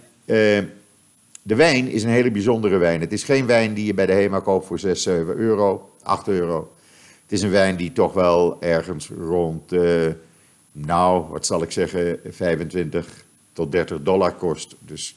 de 1.41 1.55
wijn 1.55 1.87
is 1.87 2.03
een 2.03 2.09
hele 2.09 2.31
bijzondere 2.31 2.77
wijn. 2.77 3.01
Het 3.01 3.13
is 3.13 3.23
geen 3.23 3.45
wijn 3.45 3.73
die 3.73 3.85
je 3.85 3.93
bij 3.93 4.05
de 4.05 4.13
HEMA 4.13 4.39
koopt 4.39 4.65
voor 4.65 4.79
6, 4.79 5.03
7 5.03 5.35
euro, 5.35 5.89
8 6.03 6.27
euro. 6.27 6.71
Het 7.23 7.31
is 7.31 7.41
een 7.41 7.51
wijn 7.51 7.75
die 7.75 7.91
toch 7.91 8.13
wel 8.13 8.61
ergens 8.61 9.09
rond, 9.19 9.71
nou, 10.71 11.29
wat 11.29 11.45
zal 11.45 11.61
ik 11.61 11.71
zeggen, 11.71 12.19
25 12.29 13.25
tot 13.59 13.71
30 13.71 14.03
dollar 14.03 14.33
kost. 14.33 14.75
Dus 14.79 15.15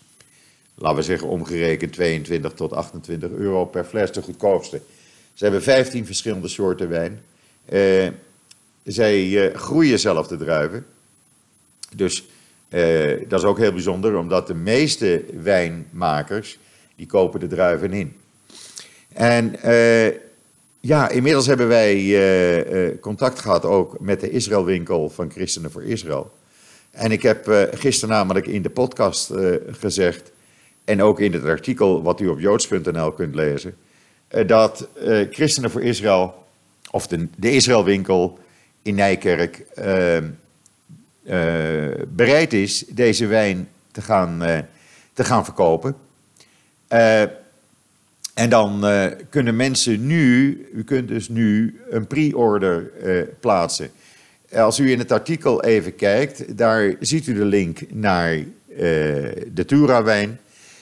laten 0.75 0.97
we 0.97 1.03
zeggen 1.03 1.29
omgerekend 1.29 1.93
22 1.93 2.53
tot 2.53 2.73
28 2.73 3.31
euro 3.31 3.65
per 3.65 3.85
fles, 3.85 4.13
de 4.13 4.23
goedkoopste. 4.23 4.81
Ze 5.35 5.45
hebben 5.45 5.63
15 5.63 6.07
verschillende 6.07 6.49
soorten 6.49 6.89
wijn. 6.89 7.23
Uh, 7.73 8.09
zij 8.85 9.27
uh, 9.27 9.55
groeien 9.55 9.99
zelf 9.99 10.27
de 10.27 10.37
druiven. 10.37 10.87
Dus 11.97 12.25
uh, 12.69 13.29
dat 13.29 13.41
is 13.41 13.47
ook 13.47 13.59
heel 13.59 13.73
bijzonder, 13.73 14.17
omdat 14.17 14.47
de 14.47 14.55
meeste 14.55 15.25
wijnmakers, 15.43 16.59
die 16.97 17.07
kopen 17.07 17.41
de 17.41 17.47
druiven 17.47 17.93
in. 17.93 18.17
En 19.13 19.57
ja, 20.81 21.09
inmiddels 21.09 21.47
hebben 21.47 21.69
wij 21.69 22.99
contact 23.01 23.41
gehad 23.41 23.65
ook 23.65 24.01
met 24.01 24.21
de 24.21 24.31
Israëlwinkel 24.31 25.11
van 25.11 25.31
Christenen 25.31 25.71
voor 25.71 25.85
Israël. 25.85 26.33
En 26.93 27.13
ik 27.13 27.23
heb 27.23 27.69
gisteren 27.75 28.15
namelijk 28.15 28.47
in 28.47 28.63
de 28.63 28.71
podcast 28.71 29.33
gezegd, 29.71 30.33
en 30.85 31.03
ook 31.03 31.21
in 31.21 31.33
het 31.33 31.45
artikel 31.45 32.03
wat 32.03 32.21
u 32.21 32.29
op 32.29 32.41
joods.nl 32.41 33.13
kunt 33.13 33.35
lezen, 33.35 33.75
dat 34.47 34.89
Christenen 35.31 35.71
voor 35.71 35.83
Israël, 35.83 36.47
of 36.91 37.07
de, 37.07 37.29
de 37.37 37.51
Israëlwinkel, 37.51 38.39
in 38.83 38.95
Nijkerk 38.95 39.65
uh, 39.79 40.17
uh, 40.17 40.23
bereid 42.09 42.53
is 42.53 42.85
deze 42.89 43.27
wijn 43.27 43.69
te 43.93 44.03
gaan, 44.03 44.43
uh, 44.43 44.59
te 45.13 45.25
gaan 45.25 45.45
verkopen. 45.45 45.97
Eh, 46.89 47.23
en 48.35 48.49
dan 48.49 48.85
kunnen 49.31 49.57
mensen 49.57 50.07
nu, 50.07 50.57
u 50.73 50.85
kunt 50.85 51.09
dus 51.09 51.29
nu 51.29 51.81
een 51.91 52.07
pre-order 52.07 52.91
plaatsen. 53.41 53.91
Als 54.55 54.79
u 54.79 54.91
in 54.91 54.99
het 54.99 55.13
artikel 55.13 55.63
even 55.63 55.97
kijkt, 55.97 56.57
daar 56.57 56.95
ziet 57.01 57.27
u 57.27 57.35
de 57.35 57.45
link 57.45 57.79
naar 57.91 58.39
de 59.53 59.65
Tura-wijn, 59.67 60.41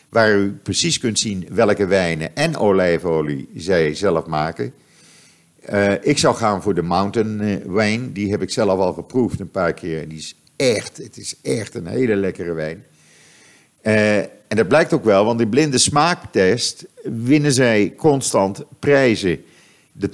waar 0.09 0.33
u 0.35 0.59
precies 0.63 0.99
kunt 0.99 1.19
zien 1.19 1.47
welke 1.51 1.87
wijnen 1.87 2.37
en 2.37 2.57
olijfolie 2.57 3.49
zij 3.57 3.95
zelf 3.95 4.27
maken. 4.27 4.73
Uh, 5.73 5.93
ik 6.01 6.19
zou 6.19 6.35
gaan 6.37 6.63
voor 6.63 6.75
de 6.75 6.83
Mountain 6.83 7.63
Wine. 7.73 8.13
Die 8.13 8.31
heb 8.31 8.43
ik 8.43 8.51
zelf 8.51 8.79
al 8.79 8.93
geproefd 8.93 9.41
een 9.41 9.51
paar 9.51 9.73
keer. 9.73 10.03
En 10.03 10.09
die 10.09 10.19
is 10.19 10.35
echt, 10.57 10.97
het 10.97 11.17
is 11.17 11.35
echt 11.43 11.75
een 11.75 11.87
hele 11.87 12.17
lekkere 12.17 12.53
wijn. 12.53 12.85
En 13.83 14.57
dat 14.57 14.69
blijkt 14.69 14.93
ook 14.93 15.05
wel, 15.05 15.25
want 15.25 15.41
in 15.41 15.49
blinde 15.49 15.79
smaaktest 15.79 16.87
winnen 17.03 17.53
zij 17.53 17.95
constant 17.97 18.65
prijzen, 18.79 19.45
de 19.93 20.09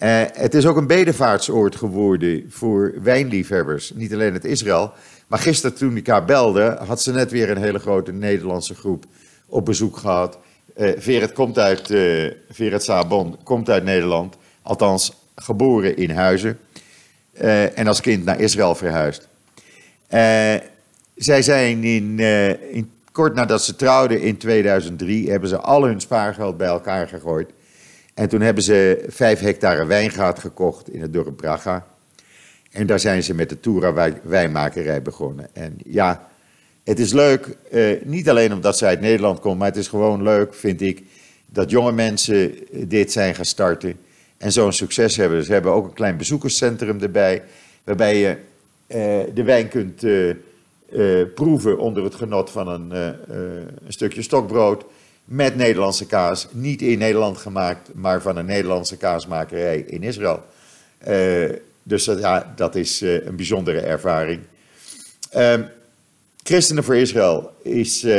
Toura-wijnen. 0.00 0.42
het 0.42 0.54
is 0.54 0.66
ook 0.66 0.76
een 0.76 0.86
bedevaartsoord 0.86 1.76
geworden 1.76 2.46
voor 2.48 2.94
wijnliefhebbers. 3.02 3.92
Niet 3.94 4.12
alleen 4.12 4.32
het 4.32 4.44
Israël, 4.44 4.92
maar 5.26 5.38
gisteren 5.38 5.76
toen 5.76 5.96
ik 5.96 6.06
haar 6.06 6.24
belde, 6.24 6.78
had 6.86 7.02
ze 7.02 7.12
net 7.12 7.30
weer 7.30 7.50
een 7.50 7.62
hele 7.62 7.78
grote 7.78 8.12
Nederlandse 8.12 8.74
groep 8.74 9.04
op 9.46 9.64
bezoek 9.64 9.96
gehad 9.96 10.38
uh, 10.76 10.90
Veret 10.96 11.32
komt 11.32 11.58
uit, 11.58 11.90
uh, 11.90 12.30
Veret 12.50 12.82
Sabon 12.82 13.36
komt 13.42 13.70
uit 13.70 13.84
Nederland, 13.84 14.36
althans 14.62 15.12
geboren 15.36 15.96
in 15.96 16.10
Huizen 16.10 16.58
en 17.74 17.86
als 17.86 18.00
kind 18.00 18.24
naar 18.24 18.40
Israël 18.40 18.74
verhuisd. 18.74 19.28
zij 21.16 21.42
zijn 21.42 21.84
in, 21.84 22.18
in, 22.70 22.90
kort 23.12 23.34
nadat 23.34 23.64
ze 23.64 23.76
trouwden 23.76 24.20
in 24.20 24.36
2003, 24.36 25.30
hebben 25.30 25.48
ze 25.48 25.58
al 25.58 25.84
hun 25.84 26.00
spaargeld 26.00 26.56
bij 26.56 26.68
elkaar 26.68 27.08
gegooid. 27.08 27.50
En 28.20 28.28
toen 28.28 28.40
hebben 28.40 28.62
ze 28.62 29.04
vijf 29.08 29.40
hectare 29.40 29.86
wijngaard 29.86 30.38
gekocht 30.38 30.92
in 30.92 31.00
het 31.00 31.12
dorp 31.12 31.36
Braga. 31.36 31.86
En 32.70 32.86
daar 32.86 33.00
zijn 33.00 33.22
ze 33.22 33.34
met 33.34 33.48
de 33.48 33.60
Toura 33.60 34.12
wijnmakerij 34.22 35.02
begonnen. 35.02 35.48
En 35.52 35.76
ja, 35.84 36.28
het 36.84 36.98
is 36.98 37.12
leuk, 37.12 37.56
eh, 37.70 38.02
niet 38.04 38.28
alleen 38.28 38.52
omdat 38.52 38.78
zij 38.78 38.88
uit 38.88 39.00
Nederland 39.00 39.40
komt, 39.40 39.58
maar 39.58 39.68
het 39.68 39.76
is 39.76 39.88
gewoon 39.88 40.22
leuk, 40.22 40.54
vind 40.54 40.80
ik, 40.80 41.02
dat 41.46 41.70
jonge 41.70 41.92
mensen 41.92 42.54
dit 42.70 43.12
zijn 43.12 43.34
gaan 43.34 43.44
starten 43.44 43.96
en 44.38 44.52
zo'n 44.52 44.72
succes 44.72 45.16
hebben. 45.16 45.44
Ze 45.44 45.52
hebben 45.52 45.72
ook 45.72 45.84
een 45.84 45.92
klein 45.92 46.16
bezoekerscentrum 46.16 47.00
erbij, 47.00 47.42
waarbij 47.84 48.18
je 48.18 48.36
eh, 48.86 49.34
de 49.34 49.42
wijn 49.42 49.68
kunt 49.68 50.02
uh, 50.04 50.34
proeven 51.34 51.78
onder 51.78 52.04
het 52.04 52.14
genot 52.14 52.50
van 52.50 52.68
een, 52.68 52.90
een 52.90 53.92
stukje 53.92 54.22
stokbrood 54.22 54.84
met 55.30 55.56
Nederlandse 55.56 56.06
kaas. 56.06 56.48
Niet 56.52 56.82
in 56.82 56.98
Nederland 56.98 57.38
gemaakt, 57.38 57.94
maar 57.94 58.22
van 58.22 58.36
een 58.36 58.46
Nederlandse 58.46 58.96
kaasmakerij 58.96 59.78
in 59.78 60.02
Israël. 60.02 60.44
dus 61.82 62.04
dat, 62.04 62.18
ja, 62.18 62.52
dat 62.56 62.74
is 62.74 63.00
een 63.00 63.36
bijzondere 63.36 63.80
ervaring. 63.80 64.40
Ehm, 65.30 65.62
Christenen 66.42 66.84
voor 66.84 66.96
Israël 66.96 67.50
is, 67.62 68.04
uh, 68.04 68.12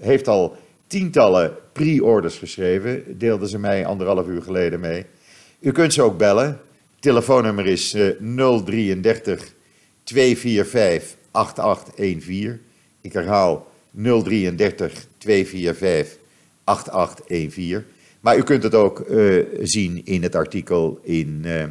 heeft 0.00 0.28
al 0.28 0.56
tientallen 0.86 1.54
pre-orders 1.72 2.38
geschreven. 2.38 3.18
Deelden 3.18 3.48
ze 3.48 3.58
mij 3.58 3.86
anderhalf 3.86 4.26
uur 4.26 4.42
geleden 4.42 4.80
mee. 4.80 5.04
U 5.60 5.72
kunt 5.72 5.92
ze 5.92 6.02
ook 6.02 6.18
bellen. 6.18 6.60
Telefoonnummer 7.00 7.66
is 7.66 7.94
uh, 7.94 8.10
033 8.64 9.52
245 10.04 11.16
8814. 11.30 12.60
Ik 13.00 13.12
herhaal 13.12 13.66
033 14.02 15.06
245 15.18 16.18
8814. 16.64 17.84
Maar 18.20 18.36
u 18.36 18.42
kunt 18.42 18.62
het 18.62 18.74
ook 18.74 19.08
uh, 19.08 19.44
zien 19.62 20.00
in 20.04 20.22
het 20.22 20.34
artikel 20.34 21.00
in 21.02 21.42
uh, 21.44 21.64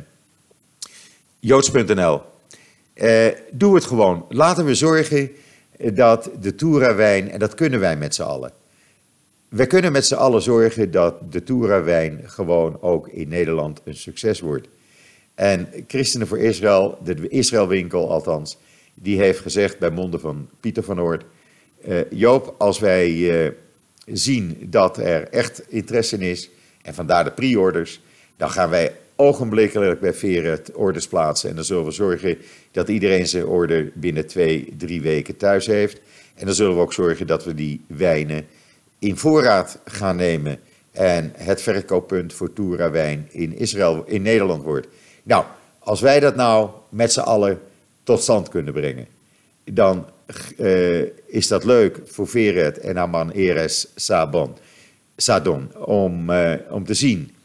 joods.nl. 1.40 2.22
Uh, 2.96 3.28
doe 3.52 3.76
het 3.76 3.86
gewoon. 3.86 4.26
Laten 4.30 4.66
we 4.66 4.76
zorgen 4.76 5.32
dat 5.94 6.30
de 6.42 6.56
Toura-wijn, 6.56 7.30
en 7.30 7.40
dat 7.40 7.56
kunnen 7.56 7.80
wij 7.80 7.98
met 7.98 8.16
z'n 8.16 8.22
allen. 8.22 8.52
We 9.50 9.68
kunnen 9.68 9.92
met 9.92 10.06
z'n 10.06 10.16
allen 10.16 10.42
zorgen 10.42 10.92
dat 10.92 11.32
de 11.32 11.44
Toura-wijn 11.44 12.22
gewoon 12.26 12.82
ook 12.82 13.08
in 13.08 13.28
Nederland 13.28 13.82
een 13.84 13.96
succes 13.96 14.40
wordt. 14.40 14.68
En 15.34 15.68
Christenen 15.88 16.28
voor 16.28 16.40
Israël, 16.40 16.98
de 17.04 17.28
Israëlwinkel 17.28 18.12
althans, 18.12 18.58
die 18.94 19.18
heeft 19.20 19.40
gezegd 19.40 19.80
bij 19.80 19.90
monden 19.90 20.20
van 20.20 20.50
Pieter 20.60 20.84
van 20.84 21.02
Oort, 21.02 21.24
Joop, 22.10 22.56
als 22.58 22.80
wij 22.80 23.54
zien 24.06 24.58
dat 24.70 24.98
er 24.98 25.28
echt 25.28 25.64
interesse 25.68 26.16
in 26.16 26.22
is, 26.22 26.50
en 26.82 26.94
vandaar 26.94 27.24
de 27.24 27.32
pre-orders, 27.32 28.02
dan 28.38 28.50
gaan 28.50 28.70
wij 28.70 28.96
ogenblikkelijk 29.16 30.00
bij 30.00 30.14
Veren 30.14 30.62
orders 30.74 31.08
plaatsen. 31.08 31.50
En 31.50 31.56
dan 31.56 31.66
zullen 31.66 31.86
we 31.86 31.92
zorgen 31.92 32.38
dat 32.72 32.90
iedereen 32.90 33.28
zijn 33.28 33.46
order 33.46 33.92
binnen 33.94 34.28
twee, 34.28 34.74
drie 34.78 35.02
weken 35.02 35.38
thuis 35.38 35.66
heeft. 35.66 36.02
En 36.36 36.46
dan 36.46 36.56
zullen 36.56 36.76
we 36.76 36.82
ook 36.82 36.94
zorgen 36.94 37.28
dat 37.28 37.44
we 37.44 37.54
die 37.54 37.82
wijnen 37.88 38.46
in 39.00 39.18
voorraad 39.18 39.80
gaan 39.86 40.16
nemen. 40.16 40.60
En 40.92 41.32
het 41.36 41.62
verkooppunt 41.62 42.34
voor 42.34 42.54
Toura 42.54 42.92
wijn 42.92 43.28
in 43.32 43.58
Israël, 43.58 44.04
in 44.08 44.22
Nederland 44.22 44.64
wordt. 44.64 44.88
Nou, 45.24 45.46
als 45.80 46.02
wij 46.02 46.20
dat 46.20 46.36
nou 46.36 46.70
met 46.90 47.12
z'n 47.12 47.20
allen 47.20 47.60
tot 48.04 48.22
stand 48.22 48.50
kunnen 48.50 48.74
brengen, 48.74 49.08
dan 49.72 50.06
uh, 50.58 51.02
is 51.26 51.48
dat 51.48 51.64
leuk 51.64 52.00
voor 52.06 52.28
Veret 52.28 52.80
en 52.80 52.98
Aman 52.98 53.32
Eres 53.32 53.88
Sabon, 53.96 54.56
Sadon 55.18 55.76
om, 55.76 56.30
uh, 56.30 56.54
om 56.70 56.86
te 56.86 56.94
zien 56.94 57.36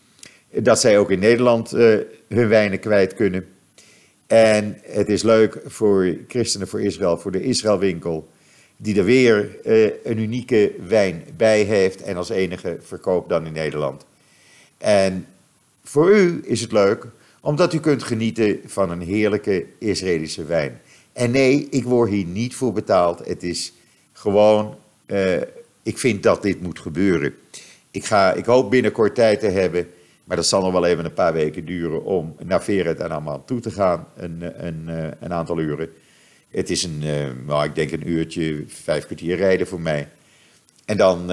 dat 0.53 0.81
zij 0.81 0.99
ook 0.99 1.11
in 1.11 1.19
Nederland 1.19 1.75
uh, 1.75 1.99
hun 2.29 2.49
wijnen 2.49 2.81
kwijt 2.81 3.15
kunnen. 3.15 3.47
En 4.27 4.79
het 4.83 5.09
is 5.09 5.23
leuk 5.23 5.61
voor 5.67 6.17
Christenen 6.29 6.69
voor 6.69 6.81
Israël, 6.81 7.19
voor 7.19 7.33
de 7.33 7.43
Israëlwinkel, 7.43 8.29
die 8.77 8.99
er 8.99 9.05
weer 9.05 9.59
een 10.05 10.19
unieke 10.19 10.73
wijn 10.89 11.25
bij 11.37 11.63
heeft 11.63 12.03
en 12.03 12.17
als 12.17 12.29
enige 12.29 12.79
verkoopt 12.81 13.29
dan 13.29 13.47
in 13.47 13.53
Nederland. 13.53 14.05
En 14.79 15.27
voor 15.85 16.11
u 16.11 16.41
is 16.45 16.61
het 16.61 16.73
leuk 16.73 17.07
omdat 17.41 17.73
u 17.73 17.81
kunt 17.81 18.03
genieten 18.03 18.61
van 18.67 18.91
een 18.91 19.01
heerlijke 19.01 19.67
Israëlische 19.79 20.45
wijn. 20.45 20.81
En 21.13 21.31
nee, 21.31 21.69
ik 21.71 21.85
word 21.85 22.11
hier 22.11 22.27
niet 22.27 22.55
voor 22.55 22.73
betaald. 22.73 23.27
Het 23.27 23.43
is 23.43 23.73
gewoon, 24.13 24.77
uh, 25.07 25.41
ik 25.83 25.99
vind 25.99 26.23
dat 26.23 26.43
dit 26.43 26.61
moet 26.61 26.79
gebeuren. 26.79 27.35
Ik, 27.91 28.05
ga, 28.05 28.33
ik 28.33 28.45
hoop 28.45 28.71
binnenkort 28.71 29.15
tijd 29.15 29.41
te 29.41 29.49
hebben 29.49 29.89
maar 30.31 30.39
dat 30.39 30.49
zal 30.49 30.63
nog 30.63 30.73
wel 30.73 30.87
even 30.87 31.05
een 31.05 31.13
paar 31.13 31.33
weken 31.33 31.65
duren 31.65 32.05
om 32.05 32.35
naar 32.45 32.63
Veret 32.63 33.01
en 33.01 33.11
Amman 33.11 33.45
toe 33.45 33.61
te 33.61 33.71
gaan. 33.71 34.07
Een, 34.17 34.67
een, 34.67 34.89
eh, 34.89 35.09
een 35.21 35.33
aantal 35.33 35.59
uren. 35.59 35.91
Het 36.51 36.71
is 36.71 36.83
een, 36.83 37.03
nou, 37.47 37.65
ik 37.65 37.75
denk 37.75 37.91
een 37.93 38.09
uurtje, 38.09 38.65
vijf 38.67 39.07
kwartier 39.07 39.37
rijden 39.37 39.67
voor 39.67 39.81
mij. 39.81 40.09
En 40.85 40.97
dan 40.97 41.31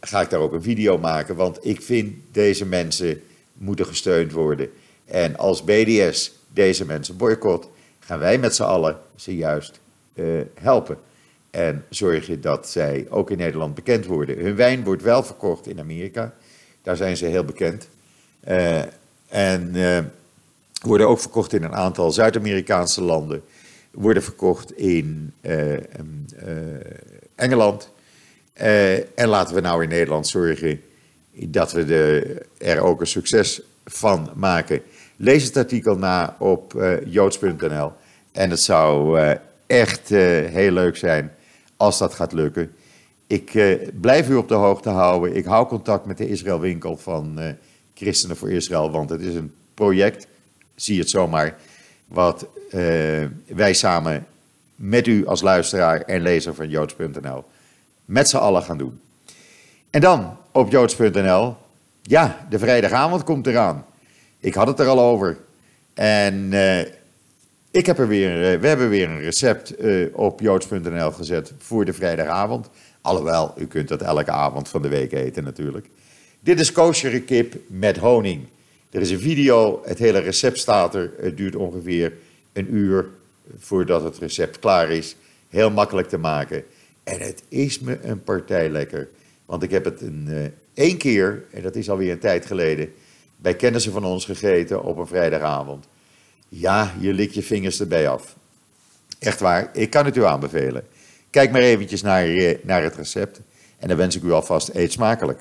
ga 0.00 0.20
ik 0.20 0.30
daar 0.30 0.40
ook 0.40 0.52
een 0.52 0.62
video 0.62 0.98
maken, 0.98 1.36
want 1.36 1.58
ik 1.66 1.82
vind 1.82 2.14
deze 2.32 2.66
mensen 2.66 3.22
moeten 3.52 3.86
gesteund 3.86 4.32
worden. 4.32 4.70
En 5.04 5.36
als 5.36 5.64
BDS 5.64 6.32
deze 6.52 6.84
mensen 6.84 7.16
boycott, 7.16 7.68
gaan 8.08 8.18
wij 8.18 8.38
met 8.38 8.54
z'n 8.54 8.62
allen 8.62 8.96
ze 9.16 9.36
juist 9.36 9.80
helpen. 10.54 10.98
En 11.50 11.84
zorgen 11.90 12.40
dat 12.40 12.68
zij 12.68 13.06
ook 13.08 13.30
in 13.30 13.36
Nederland 13.36 13.74
bekend 13.74 14.06
worden. 14.06 14.38
Hun 14.38 14.56
wijn 14.56 14.84
wordt 14.84 15.02
wel 15.02 15.22
verkocht 15.22 15.66
in 15.66 15.80
Amerika. 15.80 16.34
Daar 16.82 16.96
zijn 16.96 17.16
ze 17.16 17.26
heel 17.26 17.44
bekend. 17.44 17.88
Uh, 18.48 18.82
en 19.28 19.70
uh, 19.74 19.98
worden 20.82 21.08
ook 21.08 21.20
verkocht 21.20 21.52
in 21.52 21.62
een 21.62 21.74
aantal 21.74 22.10
Zuid-Amerikaanse 22.10 23.02
landen. 23.02 23.42
Worden 23.90 24.22
verkocht 24.22 24.76
in 24.76 25.32
Engeland. 27.34 27.90
en 29.14 29.28
laten 29.28 29.54
we 29.54 29.60
nou 29.60 29.82
in 29.82 29.88
Nederland 29.88 30.26
zorgen 30.26 30.82
dat 31.32 31.72
we 31.72 32.46
er 32.58 32.80
ook 32.80 33.00
een 33.00 33.06
succes 33.06 33.62
van 33.84 34.30
maken. 34.34 34.82
Lees 35.20 35.44
het 35.44 35.56
artikel 35.56 35.96
na 35.96 36.36
op 36.38 36.72
joods.nl. 37.04 37.92
En 38.32 38.50
het 38.50 38.60
zou 38.60 39.20
echt 39.66 40.08
heel 40.08 40.70
leuk 40.70 40.96
zijn 40.96 41.32
als 41.76 41.98
dat 41.98 42.14
gaat 42.14 42.32
lukken. 42.32 42.72
Ik 43.26 43.52
blijf 44.00 44.28
u 44.28 44.34
op 44.34 44.48
de 44.48 44.54
hoogte 44.54 44.88
houden. 44.88 45.36
Ik 45.36 45.44
hou 45.44 45.66
contact 45.66 46.06
met 46.06 46.18
de 46.18 46.28
Israëlwinkel 46.28 46.96
van 46.96 47.38
Christenen 47.94 48.36
voor 48.36 48.50
Israël, 48.50 48.90
want 48.90 49.10
het 49.10 49.20
is 49.20 49.34
een 49.34 49.54
project, 49.74 50.26
zie 50.74 50.98
het 50.98 51.10
zomaar, 51.10 51.56
wat 52.08 52.46
wij 53.46 53.72
samen 53.72 54.26
met 54.74 55.06
u 55.06 55.26
als 55.26 55.40
luisteraar 55.40 56.00
en 56.00 56.22
lezer 56.22 56.54
van 56.54 56.68
joods.nl 56.68 57.44
met 58.04 58.28
z'n 58.28 58.36
allen 58.36 58.62
gaan 58.62 58.78
doen. 58.78 59.00
En 59.90 60.00
dan 60.00 60.36
op 60.52 60.70
joods.nl, 60.70 61.56
ja, 62.02 62.46
de 62.50 62.58
vrijdagavond 62.58 63.24
komt 63.24 63.46
eraan. 63.46 63.84
Ik 64.40 64.54
had 64.54 64.66
het 64.66 64.80
er 64.80 64.86
al 64.86 65.00
over. 65.00 65.38
En 65.94 66.34
uh, 66.52 66.80
ik 67.70 67.86
heb 67.86 67.98
er 67.98 68.08
weer, 68.08 68.52
uh, 68.54 68.60
we 68.60 68.66
hebben 68.66 68.88
weer 68.88 69.08
een 69.08 69.20
recept 69.20 69.74
op 70.12 70.40
joods.nl 70.40 71.10
gezet 71.10 71.52
voor 71.58 71.84
de 71.84 71.92
vrijdagavond. 71.92 72.70
Alhoewel, 73.00 73.54
u 73.56 73.66
kunt 73.66 73.88
dat 73.88 74.02
elke 74.02 74.30
avond 74.30 74.68
van 74.68 74.82
de 74.82 74.88
week 74.88 75.12
eten 75.12 75.44
natuurlijk. 75.44 75.88
Dit 76.40 76.60
is 76.60 76.72
koosjere 76.72 77.22
kip 77.22 77.54
met 77.66 77.96
honing. 77.96 78.46
Er 78.90 79.00
is 79.00 79.10
een 79.10 79.20
video, 79.20 79.82
het 79.84 79.98
hele 79.98 80.18
recept 80.18 80.58
staat 80.58 80.94
er. 80.94 81.12
Het 81.20 81.36
duurt 81.36 81.56
ongeveer 81.56 82.12
een 82.52 82.74
uur 82.74 83.06
voordat 83.58 84.02
het 84.02 84.18
recept 84.18 84.58
klaar 84.58 84.90
is. 84.90 85.16
Heel 85.48 85.70
makkelijk 85.70 86.08
te 86.08 86.18
maken. 86.18 86.64
En 87.04 87.20
het 87.20 87.42
is 87.48 87.78
me 87.78 87.98
een 88.02 88.22
partij 88.22 88.68
lekker. 88.68 89.08
Want 89.46 89.62
ik 89.62 89.70
heb 89.70 89.84
het 89.84 90.00
een, 90.00 90.52
één 90.74 90.96
keer, 90.96 91.44
en 91.50 91.62
dat 91.62 91.76
is 91.76 91.90
alweer 91.90 92.12
een 92.12 92.18
tijd 92.18 92.46
geleden, 92.46 92.92
bij 93.40 93.54
kennissen 93.54 93.92
van 93.92 94.04
ons 94.04 94.24
gegeten 94.24 94.82
op 94.82 94.96
een 94.98 95.06
vrijdagavond. 95.06 95.86
Ja, 96.48 96.94
je 97.00 97.12
likt 97.12 97.34
je 97.34 97.42
vingers 97.42 97.80
erbij 97.80 98.08
af. 98.08 98.36
Echt 99.18 99.40
waar, 99.40 99.70
ik 99.72 99.90
kan 99.90 100.04
het 100.04 100.16
u 100.16 100.24
aanbevelen. 100.24 100.86
Kijk 101.30 101.50
maar 101.50 101.60
eventjes 101.60 102.02
naar, 102.02 102.56
naar 102.62 102.82
het 102.82 102.96
recept. 102.96 103.40
En 103.78 103.88
dan 103.88 103.96
wens 103.96 104.16
ik 104.16 104.22
u 104.22 104.32
alvast 104.32 104.68
eet 104.68 104.92
smakelijk. 104.92 105.40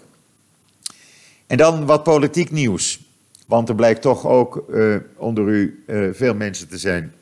En 1.48 1.58
dan 1.58 1.86
wat 1.86 2.04
politiek 2.04 2.52
nieuws. 2.52 3.00
Want 3.46 3.70
er 3.70 3.76
blijkt 3.76 4.02
toch 4.02 4.26
ook 4.26 4.64
uh, 4.70 4.96
onder 5.16 5.48
u 5.48 5.84
uh, 5.88 6.10
veel 6.14 6.34
mensen 6.34 6.68
te 6.68 6.78
zijn 6.78 7.14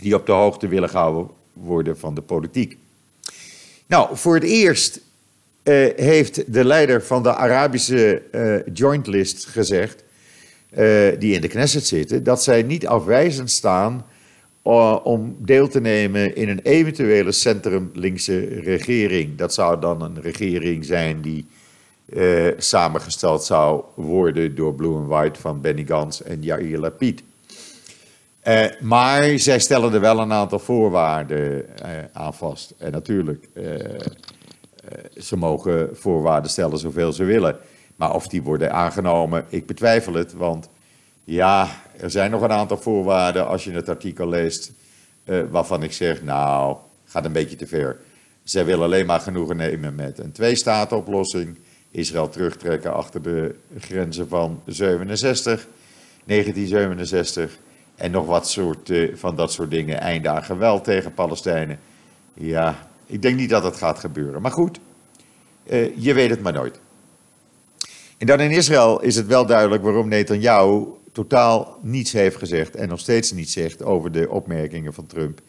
die 0.00 0.14
op 0.14 0.26
de 0.26 0.32
hoogte 0.32 0.68
willen 0.68 0.88
gehouden 0.88 1.30
worden 1.52 1.98
van 1.98 2.14
de 2.14 2.20
politiek. 2.20 2.78
Nou, 3.86 4.16
voor 4.16 4.34
het 4.34 4.44
eerst 4.44 5.00
uh, 5.64 5.88
heeft 5.96 6.52
de 6.52 6.64
leider 6.64 7.02
van 7.02 7.22
de 7.22 7.34
Arabische 7.34 8.22
Joint 8.72 9.06
List 9.06 9.46
gezegd, 9.46 10.02
die 11.18 11.34
in 11.34 11.40
de 11.40 11.48
Knesset 11.48 11.86
zitten, 11.86 12.24
dat 12.24 12.42
zij 12.42 12.62
niet 12.62 12.86
afwijzend 12.86 13.50
staan 13.50 14.04
om 15.02 15.36
deel 15.38 15.68
te 15.68 15.80
nemen 15.80 16.36
in 16.36 16.48
een 16.48 16.60
eventuele 16.62 17.32
centrum-linkse 17.32 18.38
regering. 18.46 19.36
Dat 19.36 19.54
zou 19.54 19.80
dan 19.80 20.02
een 20.02 20.20
regering 20.20 20.84
zijn 20.84 21.20
die 21.20 21.46
uh, 22.06 22.46
samengesteld 22.56 23.44
zou 23.44 23.84
worden 23.94 24.54
door 24.54 24.74
Blue 24.74 24.94
and 24.94 25.08
White 25.08 25.40
van 25.40 25.60
Benny 25.60 25.84
Gantz 25.84 26.20
en 26.20 26.42
Yair 26.42 26.78
Lapid. 26.78 27.22
Uh, 28.44 28.64
maar 28.80 29.38
zij 29.38 29.58
stellen 29.58 29.92
er 29.92 30.00
wel 30.00 30.18
een 30.18 30.32
aantal 30.32 30.58
voorwaarden 30.58 31.66
aan 32.12 32.34
vast. 32.34 32.74
En 32.78 32.92
natuurlijk, 32.92 33.48
ze 35.16 35.36
mogen 35.36 35.88
voorwaarden 35.92 36.50
stellen 36.50 36.78
zoveel 36.78 37.12
ze 37.12 37.24
willen. 37.24 37.56
Maar 37.96 38.14
of 38.14 38.28
die 38.28 38.42
worden 38.42 38.72
aangenomen, 38.72 39.44
ik 39.48 39.66
betwijfel 39.66 40.14
het. 40.14 40.32
Want 40.32 40.68
ja, 41.24 41.68
er 42.00 42.10
zijn 42.10 42.30
nog 42.30 42.42
een 42.42 42.52
aantal 42.52 42.78
voorwaarden 42.78 43.46
als 43.46 43.64
je 43.64 43.72
het 43.72 43.88
artikel 43.88 44.28
leest. 44.28 44.72
waarvan 45.50 45.82
ik 45.82 45.92
zeg, 45.92 46.22
nou, 46.22 46.76
gaat 47.04 47.24
een 47.24 47.32
beetje 47.32 47.56
te 47.56 47.66
ver. 47.66 47.96
Zij 48.44 48.64
willen 48.64 48.84
alleen 48.84 49.06
maar 49.06 49.20
genoegen 49.20 49.56
nemen 49.56 49.94
met 49.94 50.18
een 50.18 50.32
twee-staten-oplossing 50.32 51.58
Israël 51.90 52.28
terugtrekken 52.28 52.94
achter 52.94 53.22
de 53.22 53.54
grenzen 53.78 54.28
van 54.28 54.60
67, 54.66 55.66
1967. 56.24 57.58
En 57.94 58.10
nog 58.10 58.26
wat 58.26 58.48
soort, 58.48 58.88
uh, 58.88 59.14
van 59.16 59.36
dat 59.36 59.52
soort 59.52 59.70
dingen. 59.70 60.00
Einde 60.00 60.28
aan 60.28 60.44
geweld 60.44 60.84
tegen 60.84 61.14
Palestijnen. 61.14 61.78
Ja, 62.34 62.88
ik 63.06 63.22
denk 63.22 63.36
niet 63.36 63.50
dat 63.50 63.62
het 63.62 63.76
gaat 63.76 63.98
gebeuren. 63.98 64.42
Maar 64.42 64.50
goed, 64.50 64.80
uh, 65.70 65.96
je 65.96 66.14
weet 66.14 66.30
het 66.30 66.42
maar 66.42 66.52
nooit. 66.52 66.80
En 68.18 68.26
dan 68.26 68.40
in 68.40 68.50
Israël 68.50 69.02
is 69.02 69.16
het 69.16 69.26
wel 69.26 69.46
duidelijk 69.46 69.82
waarom 69.82 70.08
Netanyahu 70.08 70.84
totaal 71.12 71.78
niets 71.82 72.12
heeft 72.12 72.36
gezegd 72.36 72.74
en 72.74 72.88
nog 72.88 73.00
steeds 73.00 73.32
niets 73.32 73.52
zegt 73.52 73.82
over 73.82 74.12
de 74.12 74.30
opmerkingen 74.30 74.94
van 74.94 75.06
Trump 75.06 75.40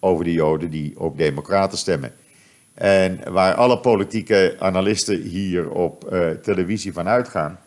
over 0.00 0.24
de 0.24 0.32
Joden 0.32 0.70
die 0.70 1.00
op 1.00 1.18
Democraten 1.18 1.78
stemmen. 1.78 2.12
En 2.74 3.32
waar 3.32 3.54
alle 3.54 3.78
politieke 3.78 4.56
analisten 4.58 5.22
hier 5.22 5.70
op 5.70 6.12
uh, 6.12 6.30
televisie 6.30 6.92
van 6.92 7.08
uitgaan. 7.08 7.58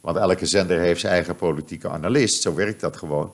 Want 0.00 0.16
elke 0.16 0.46
zender 0.46 0.78
heeft 0.78 1.00
zijn 1.00 1.12
eigen 1.12 1.36
politieke 1.36 1.88
analist, 1.88 2.42
zo 2.42 2.54
werkt 2.54 2.80
dat 2.80 2.96
gewoon. 2.96 3.32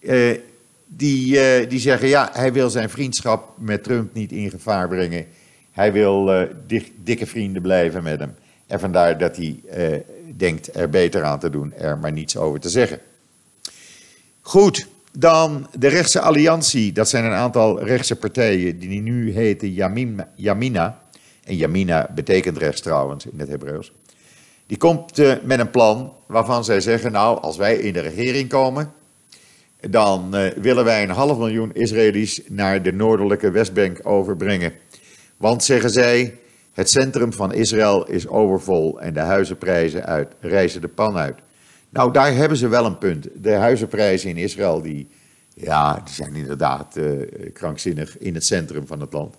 Uh, 0.00 0.38
die, 0.86 1.34
uh, 1.34 1.70
die 1.70 1.80
zeggen, 1.80 2.08
ja, 2.08 2.30
hij 2.32 2.52
wil 2.52 2.70
zijn 2.70 2.90
vriendschap 2.90 3.54
met 3.58 3.84
Trump 3.84 4.14
niet 4.14 4.32
in 4.32 4.50
gevaar 4.50 4.88
brengen. 4.88 5.26
Hij 5.70 5.92
wil 5.92 6.48
dik, 6.66 6.92
dikke 7.04 7.26
vrienden 7.26 7.62
blijven 7.62 8.02
met 8.02 8.18
hem. 8.18 8.34
En 8.68 8.80
vandaar 8.80 9.18
dat 9.18 9.36
hij 9.36 9.62
denkt 10.36 10.76
er 10.76 10.90
beter 10.90 11.24
aan 11.24 11.38
te 11.38 11.50
doen, 11.50 11.72
er 11.72 11.98
maar 11.98 12.12
niets 12.12 12.36
over 12.36 12.60
te 12.60 12.68
zeggen. 12.68 13.00
Goed, 14.40 14.86
Dan 15.12 15.66
de 15.78 15.88
rechtse 15.88 16.20
alliantie. 16.20 16.92
Dat 16.92 17.08
zijn 17.08 17.24
een 17.24 17.32
aantal 17.32 17.82
rechtse 17.82 18.16
partijen 18.16 18.78
die 18.78 19.00
nu 19.00 19.32
heten 19.32 19.72
Yamina. 20.36 21.02
En 21.44 21.56
Yamina 21.56 22.10
betekent 22.14 22.56
rechts 22.56 22.80
trouwens 22.80 23.26
in 23.26 23.38
het 23.38 23.48
Hebreeuws. 23.48 23.92
Die 24.66 24.76
komt 24.76 25.18
uh, 25.18 25.34
met 25.42 25.58
een 25.58 25.70
plan 25.70 26.12
waarvan 26.26 26.64
zij 26.64 26.80
zeggen: 26.80 27.12
Nou, 27.12 27.40
als 27.40 27.56
wij 27.56 27.76
in 27.76 27.92
de 27.92 28.00
regering 28.00 28.48
komen, 28.48 28.92
dan 29.80 30.36
uh, 30.36 30.50
willen 30.52 30.84
wij 30.84 31.02
een 31.02 31.10
half 31.10 31.38
miljoen 31.38 31.74
Israëli's 31.74 32.40
naar 32.48 32.82
de 32.82 32.92
noordelijke 32.92 33.50
Westbank 33.50 34.00
overbrengen. 34.02 34.72
Want 35.36 35.64
zeggen 35.64 35.90
zij, 35.90 36.38
het 36.78 36.90
centrum 36.90 37.32
van 37.32 37.52
Israël 37.52 38.06
is 38.06 38.28
overvol 38.28 39.00
en 39.00 39.14
de 39.14 39.20
huizenprijzen 39.20 40.06
uit, 40.06 40.32
reizen 40.40 40.80
de 40.80 40.88
pan 40.88 41.16
uit. 41.16 41.38
Nou, 41.90 42.12
daar 42.12 42.34
hebben 42.34 42.58
ze 42.58 42.68
wel 42.68 42.84
een 42.84 42.98
punt. 42.98 43.28
De 43.34 43.52
huizenprijzen 43.52 44.30
in 44.30 44.36
Israël, 44.36 44.82
die, 44.82 45.08
ja, 45.54 46.02
die 46.04 46.14
zijn 46.14 46.34
inderdaad 46.34 46.96
uh, 46.96 47.20
krankzinnig 47.52 48.18
in 48.18 48.34
het 48.34 48.44
centrum 48.44 48.86
van 48.86 49.00
het 49.00 49.12
land. 49.12 49.34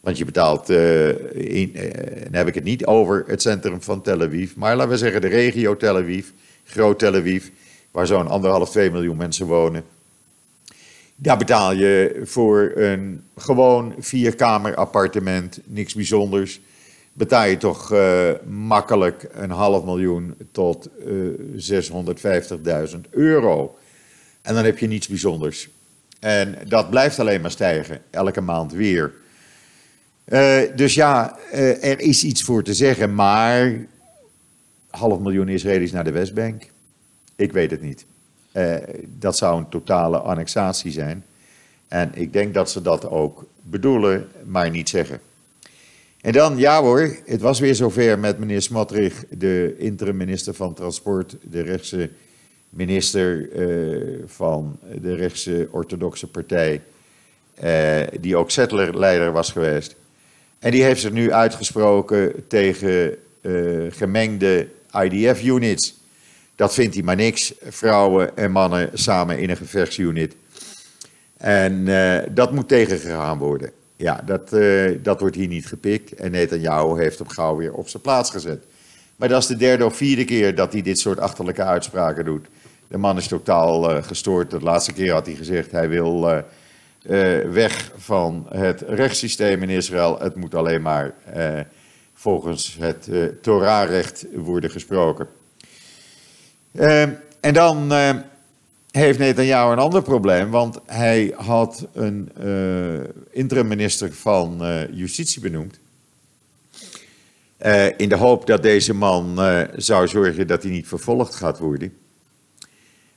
Want 0.00 0.18
je 0.18 0.24
betaalt, 0.24 0.70
uh, 0.70 1.08
in, 1.34 1.72
uh, 1.76 1.82
dan 2.22 2.32
heb 2.32 2.46
ik 2.46 2.54
het 2.54 2.64
niet 2.64 2.86
over 2.86 3.24
het 3.26 3.42
centrum 3.42 3.82
van 3.82 4.02
Tel 4.02 4.22
Aviv, 4.22 4.54
maar 4.54 4.76
laten 4.76 4.90
we 4.90 4.98
zeggen 4.98 5.20
de 5.20 5.28
regio 5.28 5.76
Tel 5.76 5.96
Aviv, 5.96 6.26
Groot 6.64 6.98
Tel 6.98 7.14
Aviv, 7.14 7.48
waar 7.90 8.06
zo'n 8.06 8.28
anderhalf, 8.28 8.70
twee 8.70 8.90
miljoen 8.90 9.16
mensen 9.16 9.46
wonen. 9.46 9.84
Daar 11.16 11.38
betaal 11.38 11.72
je 11.72 12.20
voor 12.24 12.72
een 12.74 13.22
gewoon 13.36 13.94
vierkamer 13.98 14.74
appartement, 14.74 15.60
niks 15.64 15.94
bijzonders, 15.94 16.60
betaal 17.16 17.44
je 17.44 17.56
toch 17.56 17.92
uh, 17.92 18.30
makkelijk 18.48 19.28
een 19.32 19.50
half 19.50 19.84
miljoen 19.84 20.34
tot 20.52 20.88
uh, 21.06 21.88
650.000 22.92 23.00
euro. 23.10 23.78
En 24.42 24.54
dan 24.54 24.64
heb 24.64 24.78
je 24.78 24.86
niets 24.86 25.08
bijzonders. 25.08 25.68
En 26.20 26.58
dat 26.68 26.90
blijft 26.90 27.18
alleen 27.18 27.40
maar 27.40 27.50
stijgen, 27.50 28.00
elke 28.10 28.40
maand 28.40 28.72
weer. 28.72 29.12
Uh, 30.28 30.60
dus 30.74 30.94
ja, 30.94 31.38
er 31.80 32.00
is 32.00 32.24
iets 32.24 32.42
voor 32.42 32.62
te 32.62 32.74
zeggen, 32.74 33.14
maar 33.14 33.86
half 34.90 35.18
miljoen 35.18 35.48
Israëli's 35.48 35.92
naar 35.92 36.04
de 36.04 36.12
Westbank, 36.12 36.70
ik 37.36 37.52
weet 37.52 37.70
het 37.70 37.82
niet. 37.82 38.06
Dat 39.06 39.36
zou 39.36 39.58
een 39.58 39.68
totale 39.68 40.18
annexatie 40.18 40.90
zijn. 40.90 41.24
En 41.88 42.10
ik 42.14 42.32
denk 42.32 42.54
dat 42.54 42.70
ze 42.70 42.82
dat 42.82 43.08
ook 43.08 43.46
bedoelen, 43.62 44.28
maar 44.44 44.70
niet 44.70 44.88
zeggen. 44.88 45.20
En 46.26 46.32
dan, 46.32 46.58
ja 46.58 46.82
hoor, 46.82 47.16
het 47.24 47.40
was 47.40 47.58
weer 47.58 47.74
zover 47.74 48.18
met 48.18 48.38
meneer 48.38 48.62
Smotrich, 48.62 49.24
de 49.30 49.74
interim 49.78 50.16
minister 50.16 50.54
van 50.54 50.74
Transport, 50.74 51.36
de 51.42 51.60
rechtse 51.60 52.10
minister 52.68 53.48
van 54.26 54.78
de 55.00 55.14
rechtse 55.14 55.68
orthodoxe 55.70 56.26
partij, 56.26 56.82
die 58.20 58.36
ook 58.36 58.50
settlerleider 58.50 59.32
was 59.32 59.52
geweest. 59.52 59.96
En 60.58 60.70
die 60.70 60.82
heeft 60.82 61.00
zich 61.00 61.12
nu 61.12 61.32
uitgesproken 61.32 62.46
tegen 62.48 63.16
uh, 63.40 63.92
gemengde 63.92 64.68
IDF-units. 65.02 65.94
Dat 66.54 66.74
vindt 66.74 66.94
hij 66.94 67.02
maar 67.02 67.16
niks, 67.16 67.54
vrouwen 67.62 68.36
en 68.36 68.50
mannen 68.50 68.90
samen 68.92 69.38
in 69.38 69.50
een 69.50 69.56
gevechtsunit. 69.56 70.36
En 71.36 71.84
dat 72.34 72.52
moet 72.52 72.68
tegengegaan 72.68 73.38
worden. 73.38 73.70
Ja, 73.96 74.20
dat, 74.24 74.52
uh, 74.52 74.98
dat 75.02 75.20
wordt 75.20 75.36
hier 75.36 75.48
niet 75.48 75.66
gepikt. 75.66 76.14
En 76.14 76.30
Netanyahu 76.30 77.00
heeft 77.00 77.18
hem 77.18 77.28
gauw 77.28 77.56
weer 77.56 77.72
op 77.72 77.88
zijn 77.88 78.02
plaats 78.02 78.30
gezet. 78.30 78.64
Maar 79.16 79.28
dat 79.28 79.42
is 79.42 79.48
de 79.48 79.56
derde 79.56 79.84
of 79.84 79.96
vierde 79.96 80.24
keer 80.24 80.54
dat 80.54 80.72
hij 80.72 80.82
dit 80.82 80.98
soort 80.98 81.18
achterlijke 81.18 81.62
uitspraken 81.62 82.24
doet. 82.24 82.46
De 82.88 82.98
man 82.98 83.16
is 83.16 83.28
totaal 83.28 84.02
gestoord. 84.02 84.50
De 84.50 84.60
laatste 84.60 84.92
keer 84.92 85.12
had 85.12 85.26
hij 85.26 85.34
gezegd 85.34 85.70
hij 85.70 85.88
wil 85.88 86.30
uh, 86.30 86.40
weg 87.50 87.92
van 87.96 88.46
het 88.48 88.80
rechtssysteem 88.80 89.62
in 89.62 89.68
Israël. 89.68 90.18
Het 90.18 90.36
moet 90.36 90.54
alleen 90.54 90.82
maar 90.82 91.14
volgens 92.14 92.76
het 92.80 93.10
Torahrecht 93.42 94.26
worden 94.34 94.70
gesproken. 94.70 95.28
en 97.40 97.52
dan 97.52 97.92
heeft 99.02 99.18
Netanyahu 99.18 99.72
een 99.72 99.78
ander 99.78 100.02
probleem, 100.02 100.50
want 100.50 100.78
hij 100.86 101.34
had 101.36 101.86
een 101.92 102.30
interim 103.30 103.66
minister 103.66 104.12
van 104.12 104.62
Justitie 104.92 105.40
benoemd. 105.40 105.78
in 107.96 108.08
de 108.08 108.16
hoop 108.16 108.46
dat 108.46 108.62
deze 108.62 108.94
man 108.94 109.40
zou 109.76 110.08
zorgen 110.08 110.46
dat 110.46 110.62
hij 110.62 110.72
niet 110.72 110.88
vervolgd 110.88 111.34
gaat 111.34 111.58
worden. 111.58 111.92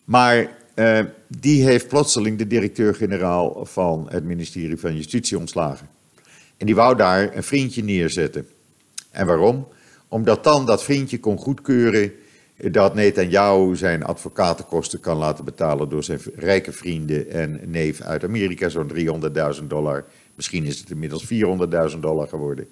Maar 0.03 0.57
uh, 0.79 0.99
die 1.27 1.63
heeft 1.63 1.87
plotseling 1.87 2.37
de 2.37 2.47
directeur-generaal 2.47 3.65
van 3.65 4.07
het 4.09 4.23
ministerie 4.23 4.77
van 4.77 4.95
Justitie 4.95 5.37
ontslagen. 5.37 5.89
En 6.57 6.65
die 6.65 6.75
wou 6.75 6.95
daar 6.95 7.35
een 7.35 7.43
vriendje 7.43 7.83
neerzetten. 7.83 8.47
En 9.11 9.25
waarom? 9.25 9.67
Omdat 10.07 10.43
dan 10.43 10.65
dat 10.65 10.83
vriendje 10.83 11.19
kon 11.19 11.37
goedkeuren 11.37 12.11
dat 12.67 12.93
Netanyahu 12.93 13.76
zijn 13.76 14.04
advocatenkosten 14.04 15.00
kan 15.00 15.17
laten 15.17 15.45
betalen 15.45 15.89
door 15.89 16.04
zijn 16.04 16.19
rijke 16.36 16.72
vrienden 16.72 17.30
en 17.30 17.60
neef 17.65 18.02
uit 18.02 18.24
Amerika, 18.24 18.69
zo'n 18.69 18.91
300.000 19.62 19.63
dollar. 19.67 20.06
Misschien 20.36 20.65
is 20.65 20.80
het 20.80 20.89
inmiddels 20.89 21.26
400.000 21.93 22.00
dollar 22.00 22.28
geworden. 22.28 22.67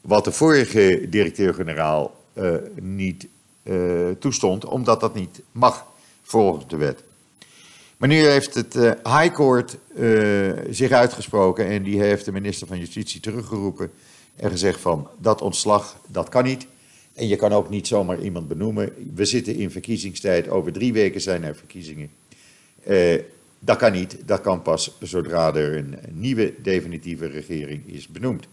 Wat 0.00 0.24
de 0.24 0.32
vorige 0.32 1.06
directeur-generaal 1.08 2.24
uh, 2.34 2.54
niet 2.80 3.26
uh, 3.62 4.10
toestond, 4.18 4.64
omdat 4.64 5.00
dat 5.00 5.14
niet 5.14 5.40
mag 5.52 5.86
volgens 6.22 6.68
de 6.68 6.76
wet. 6.76 7.02
Maar 7.96 8.08
nu 8.08 8.26
heeft 8.26 8.54
het 8.54 8.74
uh, 8.74 8.90
High 9.04 9.32
Court 9.34 9.76
zich 10.70 10.90
uitgesproken 10.90 11.66
en 11.66 11.82
die 11.82 12.00
heeft 12.00 12.24
de 12.24 12.32
minister 12.32 12.66
van 12.66 12.78
Justitie 12.78 13.20
teruggeroepen 13.20 13.90
en 14.36 14.50
gezegd 14.50 14.80
van 14.80 15.08
dat 15.18 15.42
ontslag, 15.42 15.96
dat 16.06 16.28
kan 16.28 16.44
niet. 16.44 16.66
En 17.16 17.28
je 17.28 17.36
kan 17.36 17.52
ook 17.52 17.70
niet 17.70 17.86
zomaar 17.86 18.20
iemand 18.20 18.48
benoemen. 18.48 18.92
We 19.14 19.24
zitten 19.24 19.54
in 19.54 19.70
verkiezingstijd, 19.70 20.48
over 20.48 20.72
drie 20.72 20.92
weken 20.92 21.20
zijn 21.20 21.44
er 21.44 21.56
verkiezingen. 21.56 22.10
Uh, 22.86 23.20
dat 23.58 23.76
kan 23.76 23.92
niet, 23.92 24.16
dat 24.24 24.40
kan 24.40 24.62
pas 24.62 24.96
zodra 25.00 25.54
er 25.54 25.76
een 25.76 25.96
nieuwe 26.10 26.54
definitieve 26.62 27.26
regering 27.26 27.82
is 27.86 28.08
benoemd. 28.08 28.46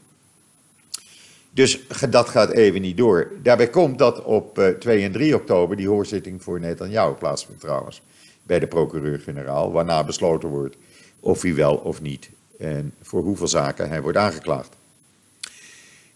Dus 1.52 1.80
dat 2.10 2.30
gaat 2.30 2.52
even 2.52 2.82
niet 2.82 2.98
door. 2.98 3.32
Daarbij 3.44 3.70
komt 3.70 3.98
dat 3.98 4.24
op 4.24 4.76
2 4.80 5.04
en 5.04 5.12
3 5.12 5.36
oktober 5.36 5.78
die 5.78 5.88
hoorzitting 5.88 6.44
voor 6.44 6.60
Netanyahu 6.60 7.14
plaatsvindt 7.14 7.62
trouwens 7.62 8.02
bij 8.44 8.60
de 8.60 8.68
procureur-generaal, 8.68 9.72
waarna 9.72 10.04
besloten 10.04 10.50
wordt 10.50 10.76
of 11.20 11.42
hij 11.42 11.56
wel 11.56 11.76
of 11.76 12.02
niet 12.02 12.30
en 12.58 12.94
voor 13.02 13.24
hoeveel 13.24 13.48
zaken 13.48 13.90
hij 13.90 14.02
wordt 14.02 14.18
aangeklaagd. 14.18 14.76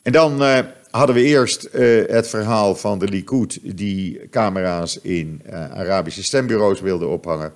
En 0.02 0.12
dan 0.12 0.42
uh, 0.42 0.60
hadden 0.92 1.16
we 1.16 1.24
eerst 1.24 1.70
uh, 1.74 2.08
het 2.08 2.28
verhaal 2.28 2.76
van 2.76 3.00
de 3.00 3.08
Likud 3.08 3.60
die 3.64 4.30
camera's 4.30 5.00
in 5.02 5.42
uh, 5.46 5.72
Arabische 5.72 6.24
stembureaus 6.24 6.82
wilde 6.82 7.08
ophangen. 7.08 7.54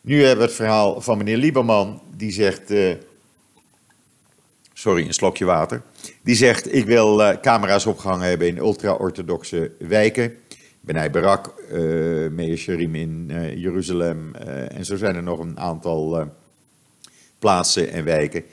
Nu 0.00 0.18
hebben 0.18 0.36
we 0.36 0.44
het 0.44 0.54
verhaal 0.54 1.00
van 1.00 1.18
meneer 1.18 1.36
Lieberman, 1.36 2.00
die 2.16 2.32
zegt, 2.32 2.72
sorry, 4.72 5.06
een 5.06 5.14
slokje 5.14 5.44
water, 5.44 5.82
die 6.22 6.34
zegt 6.34 6.74
ik 6.74 6.84
wil 6.84 7.38
camera's 7.40 7.86
opgehangen 7.86 8.28
hebben 8.28 8.46
in 8.46 8.56
ultra-orthodoxe 8.56 9.70
wijken. 9.78 10.36
Benai 10.80 11.10
Barak, 11.10 11.54
uh, 11.72 12.30
Meir 12.30 12.68
in 12.68 13.30
Jeruzalem. 13.56 14.34
En 14.34 14.84
zo 14.84 14.96
zijn 14.96 15.16
er 15.16 15.22
nog 15.22 15.38
een 15.38 15.58
aantal 15.58 16.32
plaatsen 17.38 17.92
en 17.92 18.04
wijken. 18.04 18.44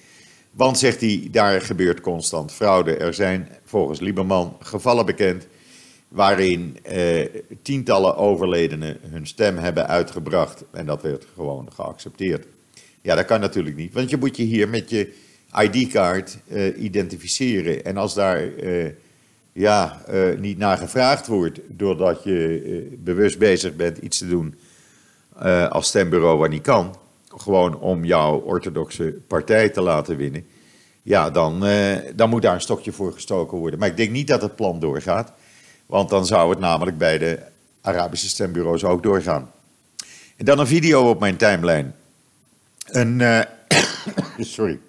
Want, 0.60 0.78
zegt 0.78 1.02
hij, 1.02 1.28
daar 1.32 1.62
gebeurt 1.62 2.02
constant 2.02 2.52
fraude. 2.52 2.96
Er 2.96 3.14
zijn 3.14 3.48
volgens 3.66 4.00
Lieberman 4.00 4.58
gevallen 4.60 5.06
bekend 5.06 5.48
waarin 6.08 6.78
tientallen 7.62 8.18
overledenen 8.18 8.98
hun 9.02 9.28
stem 9.28 9.58
hebben 9.58 9.88
uitgebracht. 9.88 10.64
En 10.72 10.86
dat 10.86 11.02
werd 11.02 11.26
gewoon 11.34 11.70
geaccepteerd. 11.74 12.46
Ja, 13.02 13.16
dat 13.16 13.26
kan 13.26 13.40
natuurlijk 13.40 13.76
niet, 13.76 13.94
want 13.94 14.10
je 14.10 14.18
moet 14.18 14.38
je 14.38 14.44
hier 14.44 14.70
met 14.70 14.90
je 14.90 15.14
ID-kaart 15.60 16.38
identificeren. 16.78 17.86
En 17.86 17.98
als 17.98 18.14
daar 18.14 18.50
ja, 19.60 20.02
uh, 20.10 20.38
niet 20.38 20.58
naar 20.58 20.78
gevraagd 20.78 21.28
wordt 21.28 21.60
doordat 21.68 22.24
je 22.24 22.64
uh, 22.64 22.98
bewust 22.98 23.38
bezig 23.38 23.76
bent 23.76 23.98
iets 23.98 24.18
te 24.18 24.28
doen 24.28 24.56
uh, 25.44 25.70
als 25.70 25.88
stembureau 25.88 26.38
waar 26.38 26.50
niet 26.50 26.62
kan, 26.62 26.96
gewoon 27.38 27.80
om 27.80 28.06
jouw 28.06 28.40
orthodoxe 28.40 29.16
partij 29.28 29.70
te 29.70 29.82
laten 29.82 30.18
winnen, 30.18 30.46
ja, 31.02 31.30
dan, 31.30 31.66
dan 32.16 32.30
moet 32.30 32.42
daar 32.42 32.54
een 32.54 32.62
stokje 32.62 32.92
voor 32.92 33.14
gestoken 33.14 33.58
worden. 33.58 33.80
Maar 33.80 33.88
ik 33.88 33.98
denk 33.98 34.12
niet 34.12 34.28
dat 34.28 34.42
het 34.42 34.56
plan 34.56 34.80
doorgaat, 34.80 35.32
want 35.86 36.10
dan 36.10 36.26
zou 36.26 36.50
het 36.50 36.60
namelijk 36.60 36.98
bij 36.98 37.18
de 37.18 37.40
Arabische 37.82 38.28
stembureaus 38.28 38.84
ook 38.84 39.04
doorgaan. 39.04 39.52
En 40.38 40.46
dan 40.46 40.60
een 40.60 40.68
video 40.68 41.10
op 41.10 41.20
mijn 41.20 41.38
timeline. 41.38 41.92
Een, 42.86 43.46
sorry. 44.40 44.80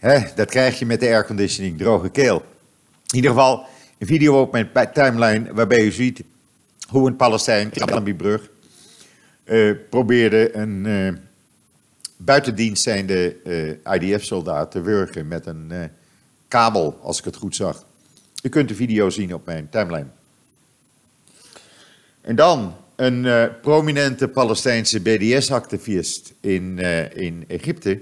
dat 0.34 0.50
krijg 0.50 0.78
je 0.78 0.86
met 0.86 1.00
de 1.00 1.06
airconditioning, 1.06 1.78
droge 1.78 2.08
keel. 2.08 2.44
In 3.06 3.16
ieder 3.16 3.30
geval 3.30 3.66
een 3.98 4.06
video 4.06 4.40
op 4.40 4.52
mijn 4.52 4.70
timeline 4.92 5.54
waarbij 5.54 5.80
u 5.84 5.90
ziet 5.90 6.22
hoe 6.90 7.08
een 7.08 7.16
Palestijn, 7.16 7.70
Brug, 8.16 8.50
uh, 9.44 9.74
probeerde 9.90 10.56
een 10.56 10.84
uh, 10.84 11.12
buitendienst 12.16 12.82
zijnde 12.82 13.36
uh, 13.44 13.94
IDF-soldaat 13.94 14.70
te 14.70 14.80
wurgen 14.80 15.28
met 15.28 15.46
een 15.46 15.72
kabel, 16.48 16.98
als 17.02 17.18
ik 17.18 17.24
het 17.24 17.36
goed 17.36 17.56
zag. 17.56 17.84
U 18.42 18.48
kunt 18.48 18.68
de 18.68 18.74
video 18.74 19.10
zien 19.10 19.34
op 19.34 19.46
mijn 19.46 19.68
timeline. 19.68 20.06
En 22.20 22.36
dan 22.36 22.74
een 22.96 23.50
prominente 23.60 24.28
Palestijnse 24.28 25.00
BDS-activist 25.00 26.32
in, 26.40 26.78
in 27.14 27.44
Egypte 27.48 28.00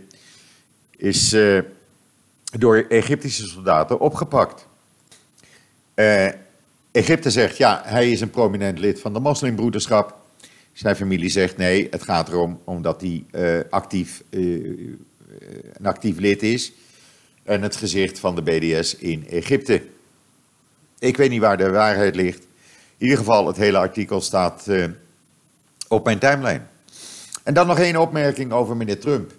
is 0.97 1.37
door 2.59 2.85
Egyptische 2.89 3.47
soldaten 3.47 4.01
opgepakt. 4.01 4.67
Egypte 6.99 7.31
zegt, 7.31 7.57
ja, 7.57 7.83
hij 7.85 8.11
is 8.11 8.21
een 8.21 8.31
prominent 8.31 8.79
lid 8.79 9.01
van 9.01 9.13
de 9.13 9.21
moslimbroederschap. 9.21 10.17
Zijn 10.73 10.97
familie 10.97 11.31
zegt 11.31 11.57
nee, 11.57 11.87
het 11.91 12.03
gaat 12.03 12.29
erom 12.29 12.61
omdat 12.65 13.01
hij 13.01 13.25
uh, 13.33 13.61
actief, 13.71 14.23
uh, 14.31 14.89
een 15.73 15.87
actief 15.87 16.19
lid 16.19 16.43
is 16.43 16.73
en 17.45 17.63
het 17.63 17.77
gezicht 17.77 18.19
van 18.19 18.35
de 18.35 18.43
BDS 18.43 18.97
in 18.97 19.29
Egypte. 19.29 19.83
Ik 20.99 21.17
weet 21.17 21.31
niet 21.31 21.41
waar 21.41 21.57
de 21.57 21.71
waarheid 21.71 22.15
ligt. 22.15 22.43
In 22.97 23.05
ieder 23.05 23.19
geval, 23.19 23.47
het 23.47 23.57
hele 23.57 23.79
artikel 23.79 24.21
staat 24.21 24.65
uh, 24.69 24.85
op 25.89 26.05
mijn 26.05 26.19
timeline. 26.19 26.63
En 27.43 27.55
dan 27.55 27.67
nog 27.67 27.79
één 27.79 27.97
opmerking 27.97 28.53
over 28.53 28.77
meneer 28.77 29.01
Trump. 29.01 29.33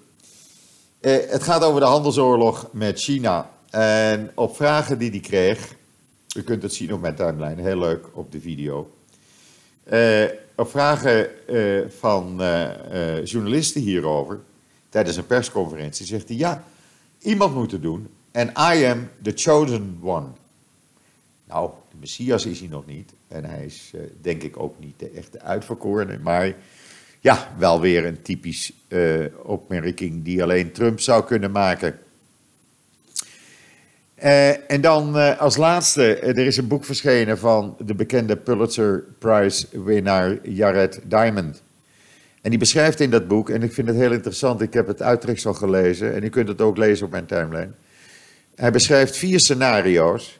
het 1.01 1.43
gaat 1.43 1.63
over 1.63 1.79
de 1.79 1.87
handelsoorlog 1.87 2.69
met 2.71 2.99
China. 2.99 3.49
En 3.69 4.31
op 4.35 4.55
vragen 4.55 4.97
die 4.97 5.09
hij 5.09 5.19
kreeg, 5.19 5.77
u 6.35 6.43
kunt 6.43 6.61
het 6.61 6.73
zien 6.73 6.93
op 6.93 7.01
mijn 7.01 7.15
timeline, 7.15 7.61
heel 7.61 7.77
leuk 7.77 8.05
op 8.13 8.31
de 8.31 8.39
video. 8.39 8.91
Uh, 9.93 10.25
op 10.55 10.69
vragen 10.69 11.29
uh, 11.49 11.89
van 11.99 12.41
uh, 12.41 13.25
journalisten 13.25 13.81
hierover, 13.81 14.39
tijdens 14.89 15.17
een 15.17 15.25
persconferentie, 15.25 16.05
zegt 16.05 16.27
hij: 16.27 16.37
Ja, 16.37 16.63
iemand 17.19 17.55
moet 17.55 17.71
het 17.71 17.81
doen. 17.81 18.07
En 18.31 18.47
I 18.47 18.85
am 18.85 19.09
the 19.21 19.31
chosen 19.35 19.99
one. 20.01 20.27
Nou, 21.47 21.71
de 21.91 21.97
messias 21.99 22.45
is 22.45 22.59
hij 22.59 22.69
nog 22.69 22.85
niet. 22.85 23.13
En 23.27 23.45
hij 23.45 23.65
is, 23.65 23.93
denk 24.21 24.43
ik, 24.43 24.59
ook 24.59 24.79
niet 24.79 24.99
de 24.99 25.09
echte 25.09 25.41
uitverkorene. 25.41 26.17
Maar 26.17 26.55
ja, 27.19 27.53
wel 27.57 27.79
weer 27.79 28.05
een 28.05 28.21
typisch 28.21 28.73
opmerking 29.43 30.23
die 30.23 30.43
alleen 30.43 30.71
Trump 30.71 30.99
zou 30.99 31.23
kunnen 31.25 31.51
maken. 31.51 31.99
Uh, 34.23 34.71
en 34.71 34.82
dan 34.82 35.17
uh, 35.17 35.39
als 35.39 35.58
laatste, 35.58 36.15
er 36.15 36.38
is 36.38 36.58
een 36.58 36.67
boek 36.67 36.86
verschenen 36.86 37.38
van 37.38 37.75
de 37.86 37.93
bekende 37.93 38.36
Pulitzer 38.36 39.03
Prize 39.19 39.65
winnaar 39.84 40.38
Jared 40.43 40.99
Diamond. 41.03 41.62
En 42.41 42.49
die 42.49 42.60
beschrijft 42.60 42.99
in 42.99 43.10
dat 43.10 43.27
boek, 43.27 43.49
en 43.49 43.63
ik 43.63 43.73
vind 43.73 43.88
het 43.88 43.97
heel 43.97 44.12
interessant, 44.12 44.62
ik 44.62 44.73
heb 44.73 44.88
het 44.88 45.01
uittreksel 45.01 45.53
gelezen 45.53 46.13
en 46.13 46.23
u 46.23 46.29
kunt 46.29 46.47
het 46.47 46.62
ook 46.62 46.77
lezen 46.77 47.05
op 47.05 47.12
mijn 47.12 47.25
timeline. 47.25 47.69
Hij 48.55 48.71
beschrijft 48.71 49.17
vier 49.17 49.39
scenario's 49.39 50.39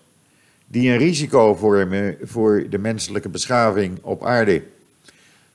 die 0.68 0.92
een 0.92 0.98
risico 0.98 1.56
vormen 1.56 2.18
voor 2.24 2.66
de 2.70 2.78
menselijke 2.78 3.30
beschaving 3.30 4.00
op 4.02 4.26
aarde. 4.26 4.64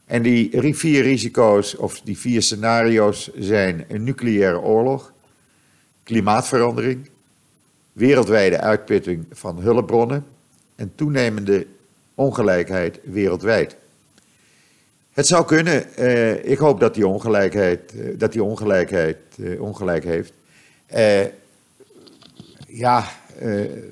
En 0.06 0.22
die 0.22 0.74
vier 0.74 1.02
risico's, 1.02 1.76
of 1.76 2.00
die 2.00 2.18
vier 2.18 2.42
scenario's 2.42 3.30
zijn 3.34 3.84
een 3.88 4.04
nucleaire 4.04 4.60
oorlog, 4.60 5.12
klimaatverandering, 6.02 7.08
wereldwijde 7.94 8.60
uitputting 8.60 9.24
van 9.30 9.58
hulpbronnen 9.58 10.24
en 10.76 10.92
toenemende 10.94 11.66
ongelijkheid 12.14 12.98
wereldwijd. 13.02 13.76
Het 15.12 15.26
zou 15.26 15.44
kunnen, 15.44 15.94
eh, 15.94 16.50
ik 16.50 16.58
hoop 16.58 16.80
dat 16.80 16.94
die 16.94 17.06
ongelijkheid, 17.06 17.92
eh, 17.92 18.18
dat 18.18 18.32
die 18.32 18.42
ongelijkheid 18.42 19.16
eh, 19.38 19.62
ongelijk 19.62 20.04
heeft. 20.04 20.32
Ja, 22.66 23.04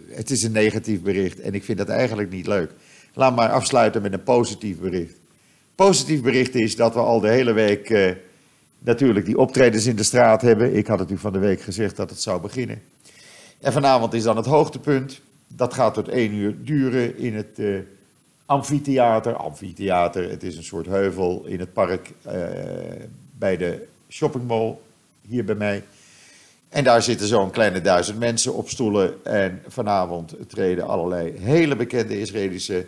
het 0.09 0.31
is 0.31 0.43
een 0.43 0.53
negatief 0.53 1.03
bericht 1.03 1.41
en 1.41 1.55
ik 1.55 1.65
vind 1.65 1.79
dat 1.79 1.89
eigenlijk 1.89 2.31
niet 2.31 2.47
leuk. 2.47 2.71
Laat 3.15 3.37
maar 3.37 3.49
afsluiten 3.49 4.03
met 4.03 4.13
een 4.13 4.23
positief 4.23 4.79
bericht. 4.79 5.15
Positief 5.75 6.23
bericht 6.23 6.55
is 6.55 6.77
dat 6.77 6.95
we 6.95 7.01
al 7.01 7.21
de 7.21 7.29
hele 7.29 7.53
week 7.53 8.17
natuurlijk 8.79 9.27
die 9.27 9.39
optredens 9.39 9.87
in 9.87 9.97
de 9.97 10.03
straat 10.03 10.43
hebben. 10.43 10.77
Ik 10.77 10.87
had 10.87 10.99
het 10.99 11.11
u 11.11 11.19
van 11.19 11.33
de 11.33 11.39
week 11.39 11.61
gezegd 11.61 11.97
dat 11.97 12.11
het 12.11 12.21
zou 12.21 12.41
beginnen. 12.41 12.83
En 13.63 13.73
vanavond 13.73 14.13
is 14.13 14.23
dan 14.23 14.37
het 14.37 14.47
hoogtepunt. 14.47 15.21
Dat 15.49 15.75
gaat 15.75 15.95
tot 15.95 16.09
één 16.09 16.35
uur 16.35 16.65
duren 16.65 17.19
in 17.19 17.35
het 17.35 17.59
uh, 17.59 17.79
amfitheater. 18.47 19.37
Amfitheater, 19.37 20.31
het 20.31 20.43
is 20.43 20.57
een 20.57 20.65
soort 20.65 20.87
heuvel 20.87 21.45
in 21.47 21.61
het 21.61 21.73
park 21.73 22.13
uh, 22.27 22.33
bij 23.39 23.57
de 23.57 23.87
shoppingmall 24.09 24.77
hier 25.29 25.45
bij 25.45 25.55
mij. 25.55 25.85
En 26.69 26.85
daar 26.85 27.03
zitten 27.03 27.27
zo'n 27.27 27.51
kleine 27.51 27.81
duizend 27.81 28.19
mensen 28.19 28.55
op 28.55 28.69
stoelen. 28.69 29.25
En 29.25 29.63
vanavond 29.69 30.35
treden 30.47 30.87
allerlei 30.87 31.33
hele 31.39 31.77
bekende 31.77 32.21
Israëlische 32.21 32.87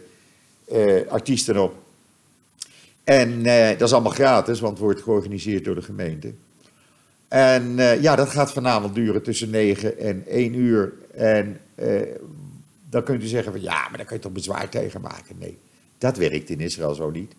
uh, 0.72 1.08
artiesten 1.08 1.62
op. 1.62 1.74
En 3.04 3.42
dat 3.42 3.88
is 3.88 3.92
allemaal 3.92 4.12
gratis, 4.12 4.60
want 4.60 4.72
het 4.72 4.82
wordt 4.82 5.02
georganiseerd 5.02 5.64
door 5.64 5.74
de 5.74 5.82
gemeente. 5.82 6.32
En 7.34 7.78
uh, 7.78 8.02
ja, 8.02 8.16
dat 8.16 8.28
gaat 8.28 8.52
vanavond 8.52 8.94
duren 8.94 9.22
tussen 9.22 9.50
9 9.50 9.98
en 9.98 10.26
1 10.26 10.54
uur. 10.54 10.92
En 11.14 11.60
uh, 11.76 12.00
dan 12.90 13.02
kunt 13.02 13.22
u 13.22 13.26
zeggen 13.26 13.52
van 13.52 13.62
ja, 13.62 13.88
maar 13.88 13.96
daar 13.96 14.06
kun 14.06 14.16
je 14.16 14.22
toch 14.22 14.32
bezwaar 14.32 14.68
tegen 14.68 15.00
maken. 15.00 15.38
Nee, 15.38 15.58
dat 15.98 16.16
werkt 16.16 16.50
in 16.50 16.60
Israël 16.60 16.94
zo 16.94 17.10
niet. 17.10 17.34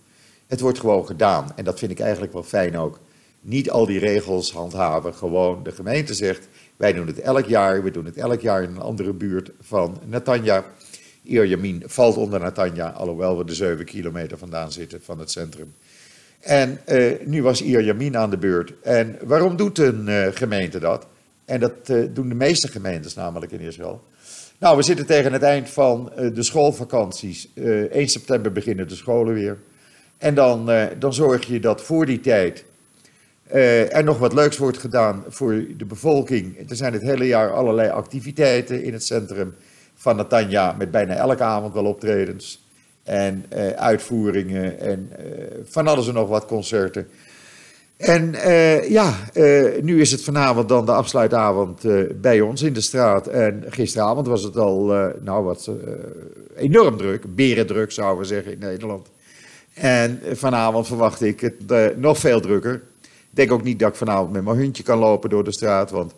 Het 0.47 0.59
wordt 0.59 0.79
gewoon 0.79 1.05
gedaan. 1.05 1.51
En 1.55 1.63
dat 1.63 1.79
vind 1.79 1.91
ik 1.91 1.99
eigenlijk 1.99 2.33
wel 2.33 2.43
fijn 2.43 2.77
ook. 2.77 2.99
Niet 3.41 3.69
al 3.69 3.85
die 3.85 3.99
regels 3.99 4.51
handhaven. 4.51 5.13
Gewoon 5.13 5.63
de 5.63 5.71
gemeente 5.71 6.13
zegt, 6.13 6.47
wij 6.77 6.93
doen 6.93 7.07
het 7.07 7.19
elk 7.19 7.45
jaar. 7.45 7.83
We 7.83 7.91
doen 7.91 8.05
het 8.05 8.17
elk 8.17 8.41
jaar 8.41 8.63
in 8.63 8.69
een 8.69 8.81
andere 8.81 9.13
buurt 9.13 9.51
van 9.61 9.99
Natanja. 10.05 10.65
Ierjamin 11.23 11.83
valt 11.85 12.17
onder 12.17 12.39
Natanja, 12.39 12.89
alhoewel 12.89 13.37
we 13.37 13.43
er 13.43 13.55
7 13.55 13.85
kilometer 13.85 14.37
vandaan 14.37 14.71
zitten 14.71 15.01
van 15.03 15.19
het 15.19 15.31
centrum. 15.31 15.73
En 16.45 16.79
uh, 16.87 17.13
nu 17.23 17.43
was 17.43 17.61
Ierjamin 17.61 18.17
aan 18.17 18.29
de 18.29 18.37
beurt. 18.37 18.73
En 18.81 19.17
waarom 19.23 19.55
doet 19.55 19.77
een 19.77 20.07
uh, 20.07 20.27
gemeente 20.33 20.79
dat? 20.79 21.07
En 21.45 21.59
dat 21.59 21.89
uh, 21.89 22.05
doen 22.13 22.29
de 22.29 22.35
meeste 22.35 22.67
gemeentes 22.67 23.13
namelijk 23.13 23.51
in 23.51 23.59
Israël. 23.59 24.03
Nou, 24.57 24.77
we 24.77 24.83
zitten 24.83 25.05
tegen 25.05 25.33
het 25.33 25.41
eind 25.41 25.69
van 25.69 26.11
de 26.33 26.43
schoolvakanties. 26.43 27.49
1 27.53 28.07
september 28.07 28.51
beginnen 28.51 28.87
de 28.87 28.95
scholen 28.95 29.33
weer. 29.33 29.57
En 30.17 30.35
dan, 30.35 30.69
dan 30.99 31.13
zorg 31.13 31.45
je 31.45 31.59
dat 31.59 31.81
voor 31.81 32.05
die 32.05 32.19
tijd 32.19 32.65
er 33.91 34.03
nog 34.03 34.17
wat 34.17 34.33
leuks 34.33 34.57
wordt 34.57 34.77
gedaan 34.77 35.23
voor 35.27 35.65
de 35.77 35.85
bevolking. 35.85 36.69
Er 36.69 36.75
zijn 36.75 36.93
het 36.93 37.01
hele 37.01 37.27
jaar 37.27 37.53
allerlei 37.53 37.89
activiteiten 37.89 38.83
in 38.83 38.93
het 38.93 39.03
centrum 39.03 39.55
van 39.95 40.15
Natanja 40.15 40.75
met 40.77 40.91
bijna 40.91 41.15
elke 41.15 41.43
avond 41.43 41.73
wel 41.73 41.85
optredens 41.85 42.64
en 43.05 43.45
uh, 43.53 43.69
uitvoeringen 43.69 44.79
en 44.79 45.11
uh, 45.19 45.25
van 45.63 45.87
alles 45.87 46.07
en 46.07 46.13
nog 46.13 46.29
wat 46.29 46.45
concerten. 46.45 47.07
En 47.97 48.33
uh, 48.33 48.89
ja, 48.89 49.13
nu 49.81 50.01
is 50.01 50.11
het 50.11 50.23
vanavond 50.23 50.69
dan 50.69 50.85
de 50.85 50.91
afsluitavond 50.91 51.81
bij 52.21 52.41
ons 52.41 52.61
in 52.61 52.73
de 52.73 52.81
straat. 52.81 53.27
En 53.27 53.63
gisteravond 53.69 54.27
was 54.27 54.43
het 54.43 54.57
al, 54.57 54.85
nou 55.21 55.43
wat, 55.43 55.69
enorm 56.55 56.97
druk, 56.97 57.35
berendruk 57.35 57.91
zouden 57.91 58.19
we 58.19 58.25
zeggen 58.25 58.51
in 58.51 58.59
Nederland. 58.59 59.07
En 59.73 60.19
vanavond 60.31 60.87
verwacht 60.87 61.21
ik 61.21 61.39
het 61.39 61.97
nog 61.97 62.17
veel 62.17 62.39
drukker. 62.39 62.73
Ik 63.01 63.29
denk 63.29 63.51
ook 63.51 63.63
niet 63.63 63.79
dat 63.79 63.89
ik 63.89 63.95
vanavond 63.95 64.31
met 64.31 64.43
mijn 64.43 64.59
hondje 64.59 64.83
kan 64.83 64.97
lopen 64.97 65.29
door 65.29 65.43
de 65.43 65.53
straat, 65.53 65.91
want 65.91 66.13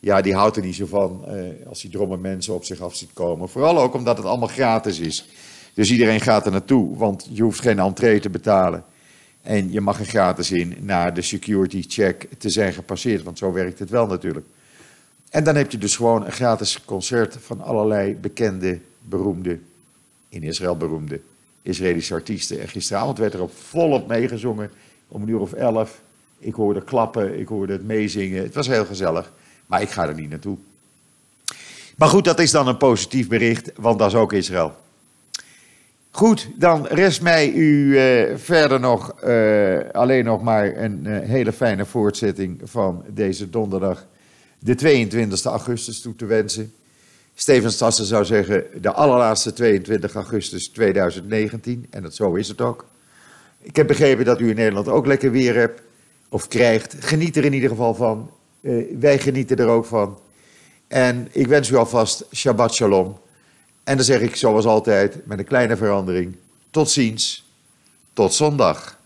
ja, 0.00 0.20
die 0.20 0.34
houdt 0.34 0.56
er 0.56 0.62
niet 0.62 0.76
zo 0.76 0.86
van 0.86 1.24
als 1.68 1.80
die 1.80 1.90
dromme 1.90 2.16
mensen 2.16 2.54
op 2.54 2.64
zich 2.64 2.80
af 2.80 2.94
ziet 2.94 3.12
komen. 3.12 3.48
Vooral 3.48 3.78
ook 3.78 3.94
omdat 3.94 4.16
het 4.16 4.26
allemaal 4.26 4.48
gratis 4.48 4.98
is. 4.98 5.28
Dus 5.74 5.90
iedereen 5.90 6.20
gaat 6.20 6.46
er 6.46 6.52
naartoe, 6.52 6.96
want 6.96 7.28
je 7.32 7.42
hoeft 7.42 7.60
geen 7.60 7.78
entree 7.78 8.20
te 8.20 8.30
betalen. 8.30 8.84
En 9.42 9.72
je 9.72 9.80
mag 9.80 9.98
er 9.98 10.06
gratis 10.06 10.50
in 10.50 10.76
naar 10.80 11.14
de 11.14 11.22
security 11.22 11.84
check 11.88 12.28
te 12.38 12.50
zijn 12.50 12.72
gepasseerd, 12.72 13.22
want 13.22 13.38
zo 13.38 13.52
werkt 13.52 13.78
het 13.78 13.90
wel 13.90 14.06
natuurlijk. 14.06 14.46
En 15.30 15.44
dan 15.44 15.54
heb 15.54 15.70
je 15.70 15.78
dus 15.78 15.96
gewoon 15.96 16.24
een 16.24 16.32
gratis 16.32 16.84
concert 16.84 17.36
van 17.40 17.60
allerlei 17.60 18.14
bekende, 18.14 18.78
beroemde, 19.00 19.58
in 20.28 20.42
Israël 20.42 20.76
beroemde 20.76 21.20
Israëlische 21.62 22.14
artiesten. 22.14 22.60
En 22.60 22.68
gisteravond 22.68 23.18
werd 23.18 23.34
er 23.34 23.42
op 23.42 23.52
volop 23.56 24.08
meegezongen, 24.08 24.70
om 25.08 25.22
een 25.22 25.28
uur 25.28 25.40
of 25.40 25.52
elf. 25.52 26.00
Ik 26.38 26.54
hoorde 26.54 26.82
klappen, 26.82 27.38
ik 27.38 27.48
hoorde 27.48 27.72
het 27.72 27.84
meezingen. 27.84 28.42
Het 28.42 28.54
was 28.54 28.66
heel 28.66 28.84
gezellig, 28.84 29.32
maar 29.66 29.82
ik 29.82 29.90
ga 29.90 30.08
er 30.08 30.14
niet 30.14 30.30
naartoe. 30.30 30.56
Maar 31.96 32.08
goed, 32.08 32.24
dat 32.24 32.38
is 32.38 32.50
dan 32.50 32.68
een 32.68 32.76
positief 32.76 33.28
bericht, 33.28 33.70
want 33.76 33.98
dat 33.98 34.08
is 34.08 34.14
ook 34.14 34.32
Israël. 34.32 34.74
Goed, 36.18 36.48
dan 36.54 36.86
rest 36.86 37.22
mij 37.22 37.52
u 37.52 37.98
uh, 37.98 38.36
verder 38.36 38.80
nog 38.80 39.14
uh, 39.24 39.78
alleen 39.92 40.24
nog 40.24 40.42
maar 40.42 40.76
een 40.76 41.04
uh, 41.06 41.18
hele 41.18 41.52
fijne 41.52 41.84
voortzetting 41.86 42.60
van 42.64 43.04
deze 43.08 43.50
donderdag, 43.50 44.06
de 44.58 44.74
22 44.74 45.44
augustus, 45.44 46.00
toe 46.00 46.16
te 46.16 46.26
wensen. 46.26 46.72
Steven 47.34 47.72
Stassen 47.72 48.04
zou 48.04 48.24
zeggen 48.24 48.64
de 48.80 48.92
allerlaatste 48.92 49.52
22 49.52 50.14
augustus 50.14 50.68
2019. 50.68 51.86
En 51.90 52.02
dat, 52.02 52.14
zo 52.14 52.34
is 52.34 52.48
het 52.48 52.60
ook. 52.60 52.86
Ik 53.62 53.76
heb 53.76 53.86
begrepen 53.86 54.24
dat 54.24 54.40
u 54.40 54.48
in 54.48 54.56
Nederland 54.56 54.88
ook 54.88 55.06
lekker 55.06 55.30
weer 55.30 55.54
hebt 55.54 55.82
of 56.28 56.48
krijgt. 56.48 56.96
Geniet 57.00 57.36
er 57.36 57.44
in 57.44 57.52
ieder 57.52 57.68
geval 57.68 57.94
van. 57.94 58.30
Wij 58.98 59.18
genieten 59.18 59.56
er 59.56 59.68
ook 59.68 59.84
van. 59.84 60.18
En 60.88 61.28
ik 61.32 61.46
wens 61.46 61.70
u 61.70 61.74
alvast 61.74 62.26
Shabbat 62.34 62.74
Shalom. 62.74 63.16
En 63.88 63.96
dan 63.96 64.04
zeg 64.04 64.20
ik 64.20 64.36
zoals 64.36 64.64
altijd 64.64 65.26
met 65.26 65.38
een 65.38 65.44
kleine 65.44 65.76
verandering. 65.76 66.36
Tot 66.70 66.90
ziens. 66.90 67.44
Tot 68.12 68.34
zondag. 68.34 68.97